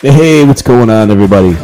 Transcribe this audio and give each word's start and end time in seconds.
Hey, 0.00 0.44
what's 0.44 0.62
going 0.62 0.90
on, 0.90 1.10
everybody? 1.10 1.56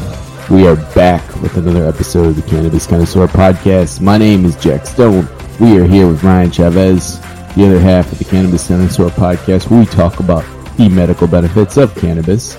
We 0.52 0.66
are 0.66 0.74
back 0.92 1.24
with 1.40 1.56
another 1.56 1.86
episode 1.86 2.30
of 2.30 2.36
the 2.36 2.42
Cannabis 2.42 2.84
Connoisseur 2.84 3.28
Podcast. 3.28 4.00
My 4.00 4.18
name 4.18 4.44
is 4.44 4.56
Jack 4.56 4.86
Stone. 4.86 5.28
We 5.60 5.78
are 5.78 5.84
here 5.84 6.08
with 6.08 6.24
Ryan 6.24 6.50
Chavez, 6.50 7.20
the 7.54 7.64
other 7.64 7.78
half 7.78 8.10
of 8.10 8.18
the 8.18 8.24
Cannabis 8.24 8.66
Connoisseur 8.66 9.10
Podcast, 9.10 9.70
where 9.70 9.78
we 9.78 9.86
talk 9.86 10.18
about 10.18 10.44
the 10.76 10.88
medical 10.88 11.28
benefits 11.28 11.76
of 11.76 11.94
cannabis. 11.94 12.58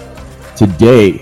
Today, 0.55 1.21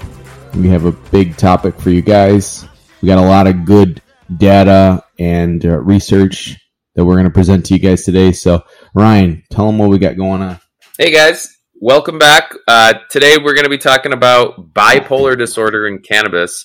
we 0.54 0.67
have 0.67 0.85
a 0.85 0.91
big 0.91 1.35
topic 1.35 1.81
for 1.81 1.89
you 1.89 2.04
guys. 2.04 2.67
We 3.01 3.07
got 3.07 3.17
a 3.17 3.27
lot 3.27 3.47
of 3.47 3.65
good 3.65 4.04
data 4.38 5.04
and 5.17 5.65
uh, 5.65 5.79
research 5.79 6.55
that 6.93 7.04
we're 7.04 7.15
going 7.15 7.25
to 7.25 7.31
present 7.31 7.65
to 7.65 7.73
you 7.73 7.79
guys 7.79 8.04
today. 8.04 8.31
So, 8.31 8.61
Ryan, 8.93 9.41
tell 9.49 9.65
them 9.65 9.79
what 9.79 9.89
we 9.89 9.97
got 9.97 10.15
going 10.15 10.43
on. 10.43 10.59
Hey 10.99 11.11
guys, 11.11 11.57
welcome 11.84 12.18
back. 12.18 12.55
Uh, 12.65 12.93
today 13.09 13.35
we're 13.35 13.53
going 13.53 13.66
to 13.66 13.70
be 13.70 13.77
talking 13.77 14.13
about 14.13 14.73
bipolar 14.73 15.38
disorder 15.38 15.85
in 15.85 15.99
cannabis. 15.99 16.63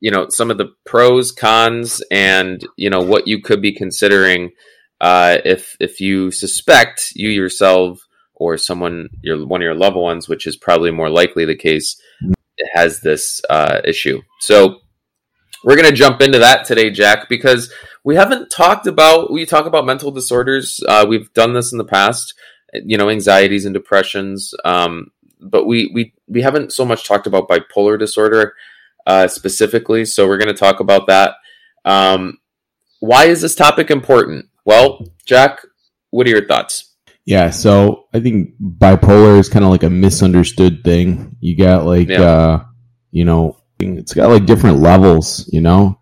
You 0.00 0.10
know, 0.10 0.26
some 0.30 0.50
of 0.50 0.58
the 0.58 0.70
pros, 0.84 1.30
cons, 1.30 2.02
and 2.10 2.60
you 2.76 2.90
know 2.90 3.00
what 3.00 3.28
you 3.28 3.40
could 3.40 3.62
be 3.62 3.72
considering 3.72 4.50
uh, 5.00 5.38
if 5.44 5.76
if 5.78 6.00
you 6.00 6.32
suspect 6.32 7.12
you 7.14 7.28
yourself 7.30 8.00
or 8.34 8.56
someone 8.56 9.10
your 9.22 9.46
one 9.46 9.60
of 9.60 9.64
your 9.64 9.76
loved 9.76 9.96
ones, 9.96 10.28
which 10.28 10.44
is 10.44 10.56
probably 10.56 10.90
more 10.90 11.08
likely 11.08 11.44
the 11.44 11.56
case, 11.56 11.96
has 12.74 13.00
this 13.00 13.40
uh, 13.48 13.80
issue. 13.84 14.20
So 14.40 14.80
we're 15.62 15.76
going 15.76 15.88
to 15.88 15.94
jump 15.94 16.20
into 16.20 16.40
that 16.40 16.64
today, 16.64 16.90
Jack, 16.90 17.28
because 17.28 17.72
we 18.04 18.16
haven't 18.16 18.50
talked 18.50 18.88
about 18.88 19.32
we 19.32 19.46
talk 19.46 19.66
about 19.66 19.86
mental 19.86 20.10
disorders. 20.10 20.80
Uh, 20.88 21.06
we've 21.08 21.32
done 21.32 21.52
this 21.52 21.70
in 21.70 21.78
the 21.78 21.84
past, 21.84 22.34
you 22.72 22.96
know, 22.96 23.10
anxieties 23.10 23.64
and 23.64 23.74
depressions, 23.74 24.54
um, 24.64 25.10
but 25.40 25.66
we 25.66 25.90
we 25.94 26.14
we 26.26 26.42
haven't 26.42 26.72
so 26.72 26.84
much 26.84 27.06
talked 27.06 27.26
about 27.26 27.48
bipolar 27.48 27.98
disorder 27.98 28.54
uh, 29.06 29.26
specifically. 29.28 30.04
So 30.04 30.26
we're 30.26 30.38
going 30.38 30.54
to 30.54 30.58
talk 30.58 30.80
about 30.80 31.06
that. 31.06 31.36
Um, 31.84 32.38
why 33.00 33.24
is 33.24 33.40
this 33.40 33.54
topic 33.54 33.90
important? 33.90 34.46
Well, 34.64 35.06
Jack, 35.24 35.60
what 36.10 36.26
are 36.26 36.30
your 36.30 36.46
thoughts? 36.46 36.94
Yeah, 37.24 37.50
so 37.50 38.06
I 38.14 38.20
think 38.20 38.54
bipolar 38.60 39.38
is 39.38 39.48
kind 39.48 39.64
of 39.64 39.70
like 39.70 39.82
a 39.82 39.90
misunderstood 39.90 40.82
thing. 40.82 41.36
You 41.40 41.56
got 41.56 41.84
like, 41.84 42.08
Yeah. 42.08 42.22
uh, 42.22 42.64
you 43.10 43.24
know, 43.24 43.58
it's 43.78 44.14
got 44.14 44.30
like 44.30 44.46
different 44.46 44.78
levels. 44.80 45.48
You 45.52 45.60
know, 45.60 46.00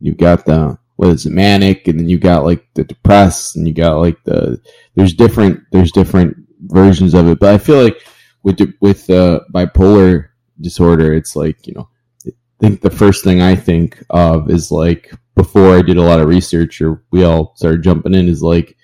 you've 0.00 0.16
got 0.16 0.46
the 0.46 0.78
it, 1.02 1.26
manic, 1.26 1.88
and 1.88 1.98
then 1.98 2.08
you 2.08 2.18
got 2.18 2.44
like 2.44 2.66
the 2.74 2.84
depressed, 2.84 3.56
and 3.56 3.66
you 3.66 3.74
got 3.74 3.96
like 3.96 4.22
the 4.24 4.60
there's 4.94 5.14
different 5.14 5.60
there's 5.72 5.92
different 5.92 6.36
versions 6.62 7.14
of 7.14 7.28
it. 7.28 7.38
But 7.38 7.54
I 7.54 7.58
feel 7.58 7.82
like 7.82 8.06
with 8.42 8.60
with 8.80 9.08
uh, 9.10 9.40
bipolar 9.52 10.28
disorder, 10.60 11.14
it's 11.14 11.36
like 11.36 11.66
you 11.66 11.74
know, 11.74 11.88
I 12.26 12.32
think 12.60 12.80
the 12.80 12.90
first 12.90 13.24
thing 13.24 13.40
I 13.40 13.54
think 13.54 14.02
of 14.10 14.50
is 14.50 14.70
like 14.70 15.12
before 15.34 15.74
I 15.76 15.82
did 15.82 15.96
a 15.96 16.02
lot 16.02 16.20
of 16.20 16.28
research, 16.28 16.80
or 16.80 17.02
we 17.10 17.24
all 17.24 17.54
started 17.56 17.82
jumping 17.82 18.14
in, 18.14 18.28
is 18.28 18.42
like 18.42 18.76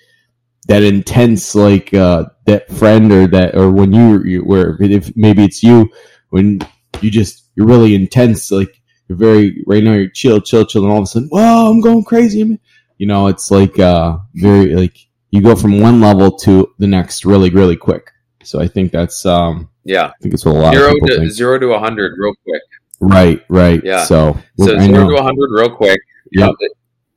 that 0.67 0.83
intense 0.83 1.55
like 1.55 1.93
uh 1.93 2.25
that 2.45 2.69
friend 2.69 3.11
or 3.11 3.25
that 3.27 3.55
or 3.55 3.71
when 3.71 3.93
you, 3.93 4.21
you 4.23 4.41
where 4.41 4.77
if 4.81 5.15
maybe 5.15 5.43
it's 5.43 5.63
you 5.63 5.89
when 6.29 6.59
you 7.01 7.09
just 7.09 7.49
you're 7.55 7.65
really 7.65 7.95
intense 7.95 8.51
like 8.51 8.76
you're 9.07 9.17
very 9.17 9.63
right 9.67 9.83
now 9.83 9.93
you're 9.93 10.09
chill 10.09 10.39
chill 10.41 10.65
chill 10.65 10.83
and 10.83 10.91
all 10.91 10.99
of 10.99 11.03
a 11.03 11.07
sudden 11.07 11.29
whoa 11.29 11.69
i'm 11.71 11.81
going 11.81 12.03
crazy 12.03 12.41
I'm-" 12.41 12.59
you 12.97 13.07
know 13.07 13.27
it's 13.27 13.51
like 13.51 13.79
uh 13.79 14.17
very 14.35 14.75
like 14.75 14.97
you 15.31 15.41
go 15.41 15.55
from 15.55 15.79
one 15.79 16.01
level 16.01 16.37
to 16.39 16.73
the 16.79 16.87
next 16.87 17.25
really 17.25 17.49
really 17.49 17.75
quick 17.75 18.11
so 18.43 18.59
i 18.59 18.67
think 18.67 18.91
that's 18.91 19.25
um 19.25 19.69
Yeah, 19.83 20.07
i 20.07 20.13
think 20.21 20.33
it's 20.33 20.45
a 20.45 20.49
lot 20.49 20.73
zero 20.73 20.93
to 20.93 21.17
think. 21.19 21.31
zero 21.31 21.59
to 21.59 21.77
hundred, 21.79 22.13
real 22.17 22.33
quick. 22.43 22.61
right 23.01 23.43
right 23.49 23.81
Yeah. 23.83 24.03
so, 24.05 24.37
So 24.59 24.75
I 24.75 24.79
zero 24.87 25.07
know. 25.09 25.15
to 25.15 25.21
hundred, 25.23 25.49
real 25.51 25.69
quick. 25.75 25.99
Yeah, 26.31 26.49
it- 26.59 26.71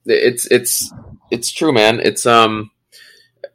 it's 0.06 0.46
it's 0.50 0.92
it's 1.30 1.52
true, 1.52 1.72
man. 1.72 2.00
It's 2.00 2.26
um, 2.26 2.70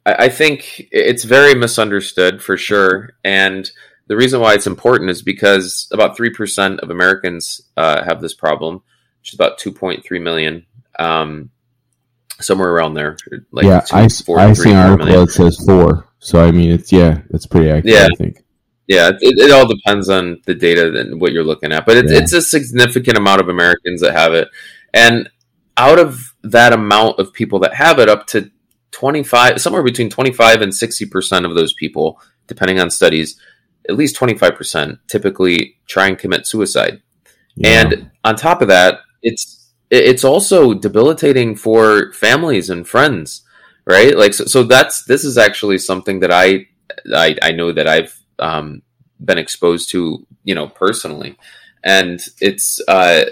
I, 0.06 0.12
I 0.26 0.28
think 0.28 0.86
it's 0.92 1.24
very 1.24 1.54
misunderstood 1.54 2.42
for 2.42 2.56
sure, 2.56 3.10
and 3.24 3.68
the 4.08 4.16
reason 4.16 4.40
why 4.40 4.54
it's 4.54 4.66
important 4.66 5.10
is 5.10 5.22
because 5.22 5.88
about 5.92 6.16
three 6.16 6.30
percent 6.30 6.80
of 6.80 6.90
Americans 6.90 7.60
uh, 7.76 8.04
have 8.04 8.20
this 8.20 8.34
problem, 8.34 8.82
which 9.20 9.30
is 9.30 9.34
about 9.34 9.58
two 9.58 9.72
point 9.72 10.04
three 10.04 10.18
million, 10.20 10.66
um, 10.98 11.50
somewhere 12.40 12.70
around 12.72 12.94
there. 12.94 13.16
Like 13.50 13.64
yeah 13.66 13.80
two, 13.80 13.96
i, 13.96 14.08
four, 14.08 14.38
I 14.38 14.52
see 14.52 14.70
an 14.70 14.76
article 14.76 15.06
million. 15.06 15.26
that 15.26 15.32
says 15.32 15.58
four 15.64 16.08
so 16.18 16.42
i 16.42 16.50
mean 16.50 16.70
it's 16.70 16.90
yeah 16.92 17.20
that's 17.30 17.46
pretty 17.46 17.68
accurate 17.70 17.94
Yeah. 17.94 18.08
i 18.10 18.14
think 18.16 18.42
Yeah, 18.88 19.08
it, 19.08 19.38
it 19.38 19.50
all 19.50 19.66
depends 19.68 20.08
on 20.08 20.40
the 20.46 20.54
data 20.54 20.98
and 21.00 21.20
what 21.20 21.32
you're 21.32 21.44
looking 21.44 21.72
at, 21.72 21.84
but 21.84 21.96
it's, 21.96 22.12
Yeah. 22.12 22.18
it's 22.20 22.32
a 22.32 22.40
significant 22.40 23.18
amount 23.18 23.40
of 23.40 23.48
Americans 23.48 24.00
that 24.00 24.12
have 24.12 24.32
it, 24.32 24.48
and 24.94 25.28
out 25.76 25.98
of 25.98 26.34
that 26.42 26.72
amount 26.72 27.18
of 27.18 27.32
people 27.32 27.58
that 27.60 27.74
have 27.74 27.98
it, 27.98 28.08
up 28.08 28.26
to 28.28 28.50
25, 28.92 29.60
somewhere 29.60 29.82
between 29.82 30.08
25 30.08 30.62
and 30.62 30.74
60 30.74 31.06
percent 31.06 31.44
of 31.44 31.54
those 31.54 31.74
people, 31.74 32.20
depending 32.46 32.78
on 32.80 32.88
studies, 32.90 33.38
at 33.88 33.96
least 33.96 34.16
25 34.16 34.54
percent 34.54 34.98
typically 35.08 35.76
try 35.86 36.06
and 36.06 36.18
commit 36.18 36.46
suicide. 36.46 37.02
yeah. 37.54 37.82
And 37.82 38.10
on 38.24 38.36
top 38.36 38.62
of 38.62 38.68
that, 38.68 39.00
it's 39.22 39.72
it's 39.90 40.24
also 40.24 40.74
debilitating 40.74 41.54
for 41.54 42.12
families 42.12 42.70
and 42.70 42.86
friends, 42.86 43.42
right? 43.84 44.16
Like 44.16 44.34
so, 44.34 44.44
so 44.44 44.62
that's 44.62 45.04
this 45.04 45.24
is 45.24 45.38
actually 45.38 45.78
something 45.78 46.20
that 46.20 46.32
I 46.32 46.66
I, 47.14 47.36
I 47.42 47.52
know 47.52 47.72
that 47.72 47.86
I've 47.86 48.18
um, 48.38 48.82
been 49.24 49.38
exposed 49.38 49.90
to, 49.90 50.26
you 50.44 50.54
know, 50.54 50.68
personally, 50.68 51.36
and 51.84 52.20
it's 52.40 52.80
uh, 52.88 53.24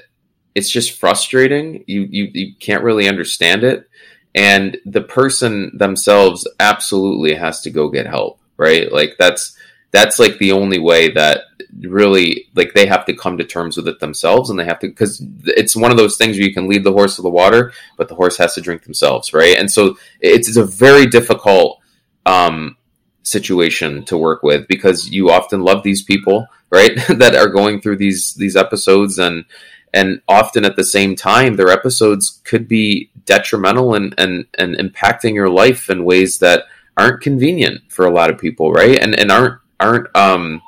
it's 0.54 0.70
just 0.70 0.98
frustrating. 0.98 1.84
You 1.86 2.02
you 2.02 2.30
you 2.32 2.54
can't 2.58 2.84
really 2.84 3.08
understand 3.08 3.64
it, 3.64 3.88
and 4.34 4.76
the 4.84 5.02
person 5.02 5.72
themselves 5.76 6.46
absolutely 6.60 7.34
has 7.34 7.60
to 7.62 7.70
go 7.70 7.88
get 7.88 8.06
help, 8.06 8.40
right? 8.56 8.90
Like 8.92 9.16
that's 9.18 9.56
that's 9.94 10.18
like 10.18 10.38
the 10.38 10.50
only 10.50 10.80
way 10.80 11.12
that 11.12 11.42
really 11.80 12.48
like 12.54 12.74
they 12.74 12.84
have 12.86 13.04
to 13.04 13.14
come 13.14 13.38
to 13.38 13.44
terms 13.44 13.76
with 13.76 13.86
it 13.86 14.00
themselves 14.00 14.50
and 14.50 14.58
they 14.58 14.64
have 14.64 14.80
to 14.80 14.88
because 14.88 15.24
it's 15.44 15.76
one 15.76 15.92
of 15.92 15.96
those 15.96 16.16
things 16.16 16.36
where 16.36 16.46
you 16.46 16.52
can 16.52 16.68
lead 16.68 16.82
the 16.82 16.92
horse 16.92 17.14
to 17.14 17.22
the 17.22 17.30
water 17.30 17.72
but 17.96 18.08
the 18.08 18.14
horse 18.14 18.36
has 18.36 18.54
to 18.54 18.60
drink 18.60 18.82
themselves 18.82 19.32
right? 19.32 19.56
And 19.56 19.70
so 19.70 19.96
it's, 20.20 20.48
it's 20.48 20.56
a 20.56 20.66
very 20.66 21.06
difficult 21.06 21.80
um 22.26 22.76
situation 23.22 24.04
to 24.04 24.18
work 24.18 24.42
with 24.42 24.66
because 24.68 25.10
you 25.10 25.30
often 25.30 25.62
love 25.62 25.84
these 25.84 26.02
people 26.02 26.48
right 26.70 26.96
that 27.08 27.36
are 27.36 27.48
going 27.48 27.80
through 27.80 27.96
these 27.96 28.34
these 28.34 28.56
episodes 28.56 29.18
and 29.18 29.44
and 29.92 30.20
often 30.28 30.64
at 30.64 30.74
the 30.74 30.84
same 30.84 31.14
time 31.14 31.54
their 31.54 31.70
episodes 31.70 32.40
could 32.42 32.66
be 32.66 33.10
detrimental 33.26 33.94
and 33.94 34.12
and 34.18 34.46
and 34.58 34.76
impacting 34.76 35.34
your 35.34 35.48
life 35.48 35.88
in 35.88 36.04
ways 36.04 36.40
that 36.40 36.64
aren't 36.96 37.20
convenient 37.20 37.80
for 37.88 38.04
a 38.04 38.12
lot 38.12 38.30
of 38.30 38.38
people 38.38 38.72
right? 38.72 38.98
And 38.98 39.18
and 39.18 39.30
aren't 39.30 39.60
aren't 39.80 40.14
um 40.16 40.60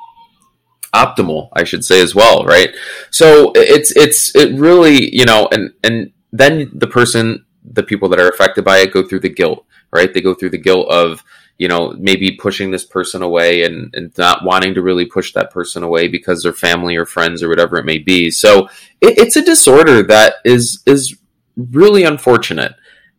optimal 0.93 1.49
i 1.53 1.63
should 1.63 1.83
say 1.83 2.01
as 2.01 2.15
well 2.15 2.45
right? 2.45 2.69
So 3.11 3.51
it's 3.55 3.95
it's 3.95 4.35
it 4.35 4.57
really 4.57 5.13
you 5.15 5.25
know 5.25 5.47
and 5.51 5.73
and 5.83 6.11
then 6.31 6.71
the 6.73 6.87
person 6.87 7.45
the 7.63 7.83
people 7.83 8.09
that 8.09 8.19
are 8.19 8.29
affected 8.29 8.63
by 8.63 8.79
it 8.79 8.93
go 8.93 9.05
through 9.05 9.19
the 9.19 9.29
guilt 9.29 9.65
right? 9.91 10.13
They 10.13 10.21
go 10.21 10.33
through 10.33 10.51
the 10.51 10.57
guilt 10.57 10.89
of 10.89 11.23
you 11.57 11.67
know 11.67 11.93
maybe 11.97 12.31
pushing 12.31 12.71
this 12.71 12.85
person 12.85 13.21
away 13.21 13.63
and, 13.63 13.93
and 13.95 14.15
not 14.17 14.43
wanting 14.43 14.73
to 14.75 14.81
really 14.81 15.05
push 15.05 15.33
that 15.33 15.51
person 15.51 15.83
away 15.83 16.07
because 16.07 16.43
they're 16.43 16.53
family 16.53 16.95
or 16.95 17.05
friends 17.05 17.41
or 17.41 17.49
whatever 17.49 17.77
it 17.77 17.85
may 17.85 17.97
be. 17.97 18.31
So 18.31 18.67
it, 19.01 19.17
it's 19.17 19.35
a 19.35 19.45
disorder 19.45 20.03
that 20.03 20.35
is 20.45 20.83
is 20.85 21.17
really 21.55 22.03
unfortunate. 22.03 22.73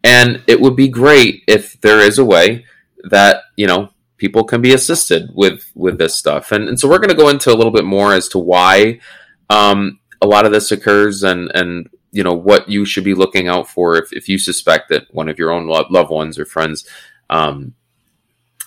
And 0.05 0.43
it 0.47 0.61
would 0.61 0.77
be 0.77 0.89
great 0.89 1.43
if 1.49 1.81
there 1.81 1.99
is 1.99 2.19
a 2.19 2.25
way 2.25 2.65
that 3.05 3.43
you 3.57 3.67
know 3.67 3.91
people 4.19 4.45
can 4.45 4.61
be 4.61 4.75
assisted 4.75 5.31
with 5.35 5.71
with 5.75 5.99
this 5.99 6.15
stuff. 6.15 6.53
And, 6.53 6.69
and 6.69 6.79
so 6.79 6.89
we're 6.89 6.99
going 6.99 7.09
to 7.09 7.15
go 7.15 7.29
into 7.29 7.53
a 7.53 7.57
little 7.57 7.73
bit 7.73 7.85
more 7.85 8.13
as 8.13 8.29
to 8.29 8.39
why 8.39 9.01
um, 9.49 10.01
a 10.21 10.27
lot 10.27 10.45
of 10.45 10.53
this 10.53 10.71
occurs 10.71 11.23
and 11.23 11.51
and 11.55 11.89
you 12.13 12.23
know 12.23 12.35
what 12.35 12.69
you 12.69 12.85
should 12.85 13.05
be 13.05 13.15
looking 13.15 13.49
out 13.49 13.69
for 13.69 13.97
if, 13.97 14.13
if 14.13 14.29
you 14.29 14.39
suspect 14.39 14.89
that 14.89 15.13
one 15.13 15.29
of 15.29 15.39
your 15.39 15.51
own 15.51 15.67
lo- 15.67 15.87
loved 15.91 16.11
ones 16.11 16.39
or 16.39 16.45
friends 16.45 16.87
um, 17.31 17.75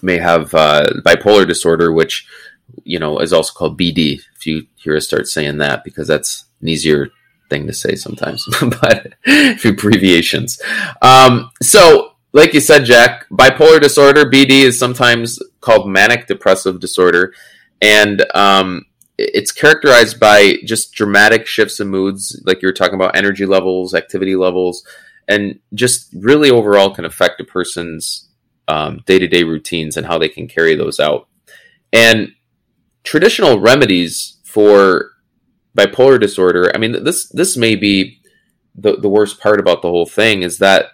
may 0.02 0.18
have 0.18 0.54
uh, 0.54 0.88
bipolar 1.06 1.48
disorder 1.48 1.92
which 1.92 2.28
you 2.84 3.00
know 3.00 3.20
is 3.20 3.34
also 3.34 3.52
called 3.52 3.80
bd 3.80 4.22
if 4.38 4.46
you 4.46 4.66
hear 4.76 4.96
us 4.96 5.06
start 5.06 5.28
saying 5.28 5.58
that 5.58 5.84
because 5.84 6.08
that's 6.08 6.46
an 6.62 6.70
easier 6.70 7.10
thing 7.52 7.68
to 7.68 7.74
say 7.74 7.94
sometimes 7.96 8.48
but 8.82 9.14
abbreviations. 9.66 10.60
Um, 11.04 11.52
so 11.62 12.11
like 12.34 12.54
you 12.54 12.60
said, 12.60 12.86
Jack, 12.86 13.28
bipolar 13.30 13.80
disorder 13.80 14.26
(BD) 14.26 14.64
is 14.64 14.80
sometimes 14.80 15.40
called 15.60 15.90
manic 15.90 16.28
depressive 16.28 16.80
disorder, 16.80 17.34
and 17.82 18.26
um, 18.34 18.86
it's 19.18 19.52
characterized 19.52 20.20
by 20.20 20.58
just 20.66 20.94
dramatic 20.94 21.46
shifts 21.46 21.80
in 21.80 21.90
moods, 21.90 22.42
like 22.46 22.62
you 22.62 22.68
were 22.68 22.74
talking 22.74 22.96
about, 22.96 23.16
energy 23.16 23.46
levels, 23.46 23.94
activity 23.94 24.36
levels, 24.36 24.86
and 25.28 25.60
just 25.74 26.10
really 26.14 26.50
overall 26.50 26.94
can 26.94 27.06
affect 27.06 27.42
a 27.42 27.44
person's 27.44 28.30
day 29.06 29.20
to 29.20 29.28
day 29.28 29.44
routines 29.44 29.98
and 29.98 30.08
how 30.08 30.18
they 30.18 30.30
can 30.30 30.48
carry 30.48 30.76
those 30.76 31.00
out. 31.00 31.28
And 31.92 32.30
traditional 33.04 33.60
remedies 33.60 34.38
for 34.46 35.12
bipolar 35.78 36.20
disorder, 36.20 36.72
I 36.74 36.78
mean, 36.78 37.04
this 37.04 37.28
this 37.30 37.58
may 37.58 37.76
be 37.76 38.22
the 38.74 38.96
the 38.96 39.10
worst 39.10 39.42
part 39.42 39.60
about 39.60 39.82
the 39.82 39.90
whole 39.90 40.06
thing 40.06 40.44
is 40.44 40.60
that 40.60 40.86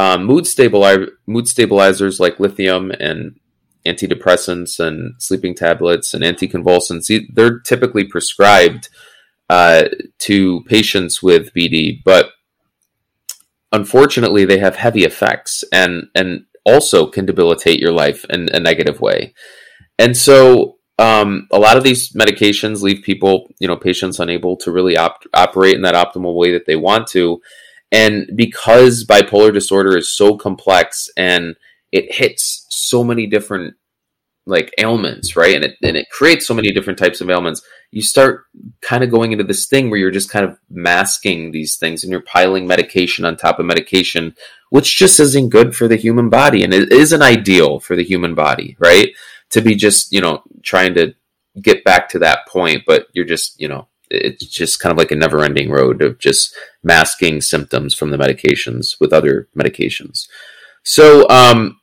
um, 0.00 0.24
mood 0.24 0.46
stabilizer 0.46 1.08
mood 1.26 1.46
stabilizers 1.46 2.20
like 2.20 2.40
lithium 2.40 2.90
and 2.92 3.36
antidepressants 3.86 4.78
and 4.78 5.14
sleeping 5.18 5.54
tablets 5.54 6.12
and 6.14 6.22
anticonvulsants 6.22 7.06
they're 7.34 7.60
typically 7.60 8.04
prescribed 8.04 8.88
uh, 9.50 9.88
to 10.20 10.62
patients 10.62 11.24
with 11.24 11.52
BD, 11.52 12.00
but 12.04 12.30
unfortunately 13.72 14.44
they 14.44 14.58
have 14.58 14.76
heavy 14.76 15.04
effects 15.04 15.64
and 15.72 16.04
and 16.14 16.44
also 16.64 17.06
can 17.06 17.26
debilitate 17.26 17.80
your 17.80 17.90
life 17.90 18.24
in 18.30 18.48
a 18.54 18.60
negative 18.60 19.00
way. 19.00 19.34
And 19.98 20.16
so 20.16 20.76
um, 21.00 21.48
a 21.50 21.58
lot 21.58 21.76
of 21.76 21.82
these 21.82 22.12
medications 22.12 22.82
leave 22.82 23.02
people, 23.02 23.48
you 23.58 23.66
know, 23.66 23.76
patients 23.76 24.20
unable 24.20 24.56
to 24.58 24.70
really 24.70 24.96
op- 24.96 25.24
operate 25.34 25.74
in 25.74 25.82
that 25.82 25.96
optimal 25.96 26.36
way 26.36 26.52
that 26.52 26.66
they 26.66 26.76
want 26.76 27.08
to. 27.08 27.40
And 27.92 28.30
because 28.36 29.04
bipolar 29.04 29.52
disorder 29.52 29.96
is 29.96 30.14
so 30.14 30.36
complex 30.36 31.08
and 31.16 31.56
it 31.92 32.12
hits 32.12 32.66
so 32.70 33.02
many 33.02 33.26
different 33.26 33.74
like 34.46 34.72
ailments, 34.78 35.36
right? 35.36 35.54
And 35.54 35.64
it 35.64 35.76
and 35.82 35.96
it 35.96 36.10
creates 36.10 36.46
so 36.46 36.54
many 36.54 36.72
different 36.72 36.98
types 36.98 37.20
of 37.20 37.30
ailments. 37.30 37.62
You 37.90 38.02
start 38.02 38.44
kind 38.80 39.04
of 39.04 39.10
going 39.10 39.32
into 39.32 39.44
this 39.44 39.66
thing 39.66 39.90
where 39.90 39.98
you're 39.98 40.10
just 40.10 40.30
kind 40.30 40.44
of 40.44 40.58
masking 40.70 41.52
these 41.52 41.76
things 41.76 42.02
and 42.02 42.10
you're 42.10 42.22
piling 42.22 42.66
medication 42.66 43.24
on 43.24 43.36
top 43.36 43.58
of 43.58 43.66
medication, 43.66 44.34
which 44.70 44.96
just 44.96 45.20
isn't 45.20 45.50
good 45.50 45.74
for 45.74 45.88
the 45.88 45.96
human 45.96 46.30
body 46.30 46.62
and 46.62 46.72
it 46.72 46.92
isn't 46.92 47.22
ideal 47.22 47.80
for 47.80 47.96
the 47.96 48.04
human 48.04 48.34
body, 48.34 48.76
right? 48.78 49.10
To 49.50 49.60
be 49.60 49.74
just, 49.74 50.12
you 50.12 50.20
know, 50.20 50.42
trying 50.62 50.94
to 50.94 51.14
get 51.60 51.84
back 51.84 52.08
to 52.10 52.20
that 52.20 52.46
point, 52.48 52.84
but 52.86 53.06
you're 53.12 53.24
just, 53.24 53.60
you 53.60 53.68
know, 53.68 53.88
it's 54.10 54.46
just 54.46 54.80
kind 54.80 54.90
of 54.90 54.98
like 54.98 55.10
a 55.10 55.16
never 55.16 55.44
ending 55.44 55.70
road 55.70 56.02
of 56.02 56.18
just 56.18 56.54
masking 56.82 57.40
symptoms 57.40 57.94
from 57.94 58.10
the 58.10 58.18
medications 58.18 58.96
with 59.00 59.12
other 59.12 59.48
medications. 59.56 60.26
So, 60.82 61.28
um, 61.28 61.80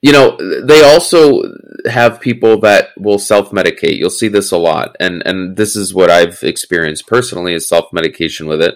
you 0.00 0.12
know, 0.12 0.36
they 0.66 0.82
also 0.82 1.42
have 1.86 2.20
people 2.20 2.58
that 2.60 2.88
will 2.96 3.18
self-medicate. 3.18 3.96
You'll 3.96 4.10
see 4.10 4.28
this 4.28 4.50
a 4.50 4.58
lot, 4.58 4.96
and 4.98 5.22
and 5.24 5.56
this 5.56 5.76
is 5.76 5.94
what 5.94 6.10
I've 6.10 6.42
experienced 6.42 7.06
personally 7.06 7.54
is 7.54 7.68
self-medication 7.68 8.48
with 8.48 8.60
it, 8.60 8.74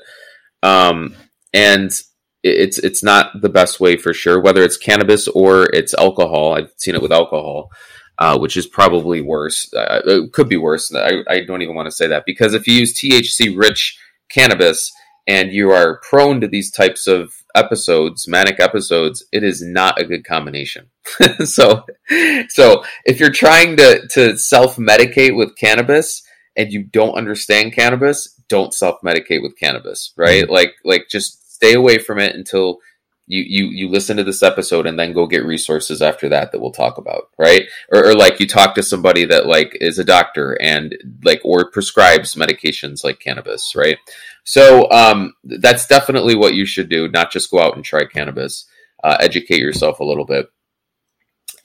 um, 0.63 1.17
and 1.53 1.91
it's 2.45 2.79
it's 2.79 3.03
not 3.03 3.43
the 3.43 3.49
best 3.49 3.81
way 3.81 3.97
for 3.97 4.15
sure. 4.15 4.41
Whether 4.41 4.63
it's 4.63 4.77
cannabis 4.77 5.27
or 5.27 5.65
it's 5.73 5.95
alcohol, 5.95 6.55
I've 6.55 6.73
seen 6.77 6.95
it 6.95 7.03
with 7.03 7.13
alcohol, 7.13 7.71
uh, 8.19 8.39
which 8.39 8.57
is 8.57 8.67
probably 8.67 9.21
worse. 9.21 9.73
Uh, 9.73 10.01
it 10.05 10.33
could 10.33 10.49
be 10.49 10.57
worse. 10.57 10.95
I, 10.95 11.23
I 11.29 11.41
don't 11.45 11.63
even 11.63 11.75
want 11.75 11.87
to 11.87 11.97
say 11.97 12.07
that 12.07 12.25
because 12.27 12.55
if 12.55 12.67
you 12.67 12.75
use 12.75 12.95
THC-rich 12.95 13.99
cannabis 14.31 14.93
and 15.27 15.53
you 15.53 15.71
are 15.71 16.01
prone 16.09 16.41
to 16.41 16.49
these 16.49 16.71
types 16.71 17.07
of 17.07 17.35
episodes, 17.55 18.29
manic 18.29 18.61
episodes, 18.61 19.25
it 19.33 19.43
is 19.43 19.63
not 19.63 20.01
a 20.01 20.05
good 20.05 20.25
combination. 20.25 20.87
so, 21.45 21.85
so 22.49 22.85
if 23.05 23.19
you're 23.19 23.31
trying 23.31 23.77
to 23.77 24.07
to 24.09 24.39
self 24.39 24.77
medicate 24.77 25.37
with 25.37 25.57
cannabis 25.57 26.23
and 26.57 26.73
you 26.73 26.85
don't 26.85 27.15
understand 27.17 27.75
cannabis, 27.75 28.41
don't 28.49 28.73
self 28.73 29.01
medicate 29.03 29.43
with 29.43 29.59
cannabis, 29.59 30.13
right? 30.17 30.45
Mm-hmm. 30.45 30.53
Like, 30.53 30.75
like 30.85 31.07
just 31.11 31.55
stay 31.55 31.75
away 31.75 31.99
from 31.99 32.19
it 32.19 32.35
until 32.35 32.79
you 33.27 33.43
you 33.47 33.71
you 33.71 33.89
listen 33.89 34.17
to 34.17 34.25
this 34.25 34.43
episode 34.43 34.87
and 34.87 34.99
then 34.99 35.13
go 35.13 35.27
get 35.27 35.45
resources 35.45 36.01
after 36.01 36.29
that 36.29 36.53
that 36.53 36.61
we'll 36.61 36.71
talk 36.71 36.99
about 36.99 37.31
right? 37.39 37.63
Or, 37.93 38.09
or, 38.09 38.15
like 38.15 38.41
you 38.41 38.47
talk 38.47 38.75
to 38.75 38.83
somebody 38.83 39.25
that 39.27 39.47
like 39.47 39.77
is 39.81 39.99
a 39.99 40.05
doctor 40.05 40.57
and 40.61 40.97
like 41.25 41.41
or 41.45 41.71
prescribes 41.71 42.35
medications 42.35 43.05
like 43.05 43.21
cannabis 43.21 43.75
right? 43.75 43.99
So 44.45 44.91
um, 44.91 45.35
that's 45.45 45.87
definitely 45.87 46.37
what 46.37 46.55
you 46.55 46.67
should 46.67 46.89
do 46.89 47.09
not 47.09 47.33
just 47.33 47.51
go 47.51 47.61
out 47.61 47.77
and 47.77 47.85
try 47.85 48.05
cannabis. 48.05 48.67
Uh, 49.05 49.17
educate 49.21 49.61
yourself 49.61 50.01
a 50.01 50.05
little 50.05 50.25
bit 50.25 50.49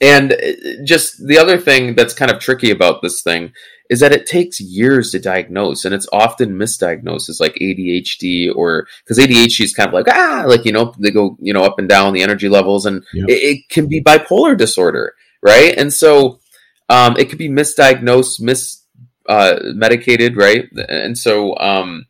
and 0.02 0.32
uh, 0.32 0.36
just 0.84 1.24
the 1.26 1.38
other 1.38 1.56
thing 1.56 1.94
that's 1.94 2.12
kind 2.12 2.30
of 2.30 2.40
tricky 2.40 2.70
about 2.70 3.00
this 3.00 3.22
thing 3.22 3.52
is 3.88 4.00
that 4.00 4.12
it 4.12 4.26
takes 4.26 4.60
years 4.60 5.10
to 5.12 5.18
diagnose 5.18 5.84
and 5.84 5.94
it's 5.94 6.08
often 6.12 6.58
misdiagnosed 6.58 7.28
as 7.28 7.38
like 7.40 7.54
ADHD 7.54 8.50
or 8.54 8.86
because 9.04 9.18
ADHD 9.18 9.60
is 9.60 9.74
kind 9.74 9.86
of 9.86 9.94
like, 9.94 10.08
ah, 10.08 10.44
like, 10.46 10.64
you 10.64 10.72
know, 10.72 10.94
they 10.98 11.10
go, 11.10 11.36
you 11.40 11.52
know, 11.52 11.62
up 11.62 11.78
and 11.78 11.88
down 11.88 12.14
the 12.14 12.22
energy 12.22 12.48
levels 12.48 12.84
and 12.84 13.04
yep. 13.12 13.28
it, 13.28 13.32
it, 13.32 13.68
can 13.68 13.86
be 13.86 14.02
bipolar 14.02 14.56
disorder, 14.56 15.14
right? 15.42 15.76
And 15.76 15.92
so 15.92 16.40
um, 16.88 17.16
it 17.16 17.28
could 17.28 17.38
be 17.38 17.48
misdiagnosed, 17.48 18.40
mis 18.40 18.82
uh, 19.28 19.58
medicated, 19.62 20.36
right? 20.36 20.68
And 20.88 21.16
so 21.16 21.56
um, 21.58 22.06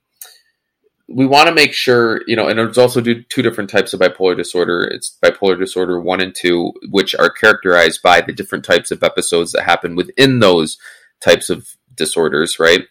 we 1.14 1.26
want 1.26 1.48
to 1.48 1.54
make 1.54 1.72
sure, 1.72 2.22
you 2.26 2.36
know, 2.36 2.48
and 2.48 2.58
there's 2.58 2.78
also 2.78 3.00
two 3.00 3.42
different 3.42 3.70
types 3.70 3.92
of 3.92 4.00
bipolar 4.00 4.36
disorder. 4.36 4.82
It's 4.84 5.18
bipolar 5.22 5.58
disorder 5.58 6.00
one 6.00 6.20
and 6.20 6.34
two, 6.34 6.72
which 6.90 7.14
are 7.14 7.30
characterized 7.30 8.02
by 8.02 8.20
the 8.20 8.32
different 8.32 8.64
types 8.64 8.90
of 8.90 9.02
episodes 9.02 9.52
that 9.52 9.64
happen 9.64 9.94
within 9.96 10.38
those 10.38 10.78
types 11.20 11.50
of 11.50 11.68
disorders, 11.94 12.58
right? 12.58 12.82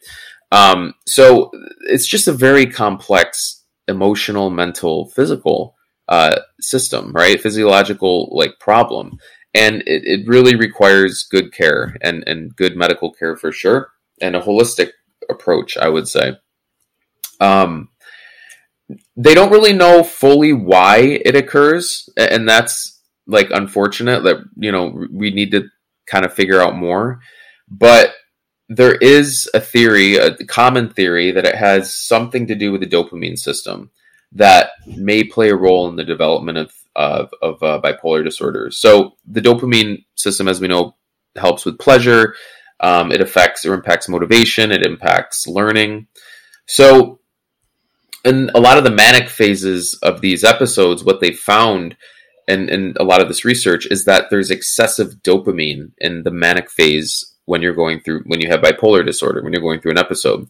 Um, 0.52 0.94
so 1.08 1.52
it's 1.88 2.08
just 2.08 2.28
a 2.28 2.34
very 2.34 2.66
complex 2.66 3.64
emotional, 3.88 4.50
mental, 4.50 5.10
physical 5.10 5.76
uh, 6.08 6.40
system, 6.60 7.12
right? 7.14 7.42
Physiological 7.42 8.30
like 8.32 8.60
problem, 8.60 9.18
and 9.54 9.82
it, 9.88 10.04
it 10.06 10.28
really 10.28 10.56
requires 10.56 11.28
good 11.30 11.54
care 11.54 11.96
and 12.02 12.24
and 12.28 12.56
good 12.56 12.76
medical 12.76 13.12
care 13.12 13.36
for 13.36 13.52
sure, 13.52 13.92
and 14.22 14.36
a 14.36 14.42
holistic 14.42 14.92
approach, 15.30 15.78
I 15.78 15.90
would 15.90 16.08
say. 16.08 16.38
Um, 17.40 17.90
they 19.16 19.34
don't 19.34 19.52
really 19.52 19.74
know 19.74 20.04
fully 20.04 20.54
why 20.54 20.98
it 20.98 21.36
occurs, 21.36 22.10
and 22.18 22.48
that's 22.48 23.00
like 23.28 23.50
unfortunate. 23.52 24.24
That 24.24 24.38
you 24.56 24.72
know 24.72 25.06
we 25.12 25.32
need 25.32 25.52
to 25.52 25.70
kind 26.08 26.26
of 26.26 26.34
figure 26.34 26.62
out 26.62 26.76
more, 26.76 27.22
but 27.70 28.14
there 28.70 28.96
is 28.96 29.50
a 29.54 29.60
theory, 29.60 30.16
a 30.16 30.36
common 30.46 30.90
theory, 30.90 31.32
that 31.32 31.46
it 31.46 31.56
has 31.56 31.94
something 31.94 32.48
to 32.48 32.56
do 32.56 32.72
with 32.72 32.82
the 32.82 32.88
dopamine 32.88 33.38
system 33.38 33.92
that 34.32 34.72
may 34.88 35.24
play 35.24 35.50
a 35.50 35.56
role 35.56 35.90
in 35.90 35.96
the 35.96 36.06
development 36.06 36.58
of 36.58 36.72
of, 36.96 37.32
of 37.42 37.64
uh, 37.64 37.80
bipolar 37.82 38.24
disorder. 38.24 38.70
So 38.72 39.14
the 39.26 39.42
dopamine 39.42 40.04
system, 40.16 40.48
as 40.48 40.60
we 40.60 40.68
know, 40.68 40.96
helps 41.38 41.66
with 41.66 41.80
pleasure. 41.80 42.36
Um, 42.82 43.12
it 43.12 43.22
affects 43.22 43.66
or 43.66 43.74
impacts 43.74 44.10
motivation. 44.10 44.72
It 44.72 44.86
impacts 44.86 45.48
learning. 45.48 46.08
So 46.68 47.21
in 48.26 48.50
a 48.54 48.60
lot 48.60 48.78
of 48.78 48.84
the 48.84 48.92
manic 48.92 49.30
phases 49.30 49.98
of 50.04 50.22
these 50.22 50.44
episodes, 50.44 51.04
what 51.04 51.20
they 51.20 51.32
found 51.32 51.96
and 52.48 52.70
in 52.70 52.94
a 53.00 53.04
lot 53.04 53.22
of 53.22 53.28
this 53.28 53.46
research 53.46 53.88
is 53.90 54.06
that 54.06 54.30
there's 54.30 54.52
excessive 54.52 55.16
dopamine 55.24 55.92
in 56.00 56.24
the 56.24 56.32
manic 56.32 56.70
phase 56.70 57.36
when 57.46 57.62
you're 57.62 57.76
going 57.76 58.00
through 58.00 58.24
when 58.26 58.42
you 58.42 58.50
have 58.50 58.62
bipolar 58.62 59.06
disorder, 59.06 59.42
when 59.42 59.54
you're 59.54 59.62
going 59.62 59.80
through 59.80 59.92
an 59.92 59.98
episode. 59.98 60.50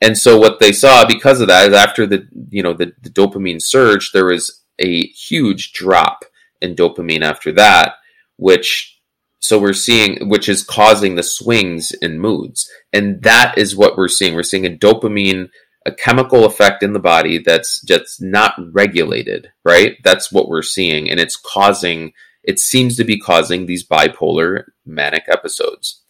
And 0.00 0.16
so 0.16 0.38
what 0.38 0.58
they 0.60 0.72
saw 0.72 1.06
because 1.06 1.40
of 1.40 1.48
that 1.48 1.68
is 1.68 1.74
after 1.74 2.06
the 2.06 2.26
you 2.50 2.62
know 2.62 2.72
the, 2.72 2.92
the 3.02 3.10
dopamine 3.10 3.62
surge, 3.62 4.12
there 4.12 4.26
was 4.26 4.62
a 4.78 5.06
huge 5.08 5.72
drop 5.72 6.24
in 6.60 6.74
dopamine 6.74 7.22
after 7.22 7.52
that, 7.52 7.94
which 8.36 8.98
so 9.38 9.58
we're 9.58 9.72
seeing 9.72 10.28
which 10.28 10.48
is 10.48 10.64
causing 10.64 11.14
the 11.14 11.22
swings 11.22 11.92
in 12.02 12.18
moods. 12.18 12.68
And 12.92 13.22
that 13.22 13.56
is 13.56 13.76
what 13.76 13.96
we're 13.96 14.08
seeing. 14.08 14.34
We're 14.34 14.42
seeing 14.42 14.66
a 14.66 14.70
dopamine 14.70 15.50
a 15.86 15.92
chemical 15.92 16.44
effect 16.44 16.82
in 16.82 16.92
the 16.92 16.98
body 16.98 17.38
that's 17.38 17.80
just 17.82 18.20
not 18.20 18.54
regulated, 18.72 19.50
right? 19.64 19.96
That's 20.02 20.32
what 20.32 20.48
we're 20.48 20.62
seeing. 20.62 21.08
And 21.08 21.20
it's 21.20 21.36
causing, 21.36 22.12
it 22.42 22.58
seems 22.58 22.96
to 22.96 23.04
be 23.04 23.18
causing 23.18 23.66
these 23.66 23.86
bipolar 23.86 24.64
manic 24.84 25.24
episodes. 25.28 26.02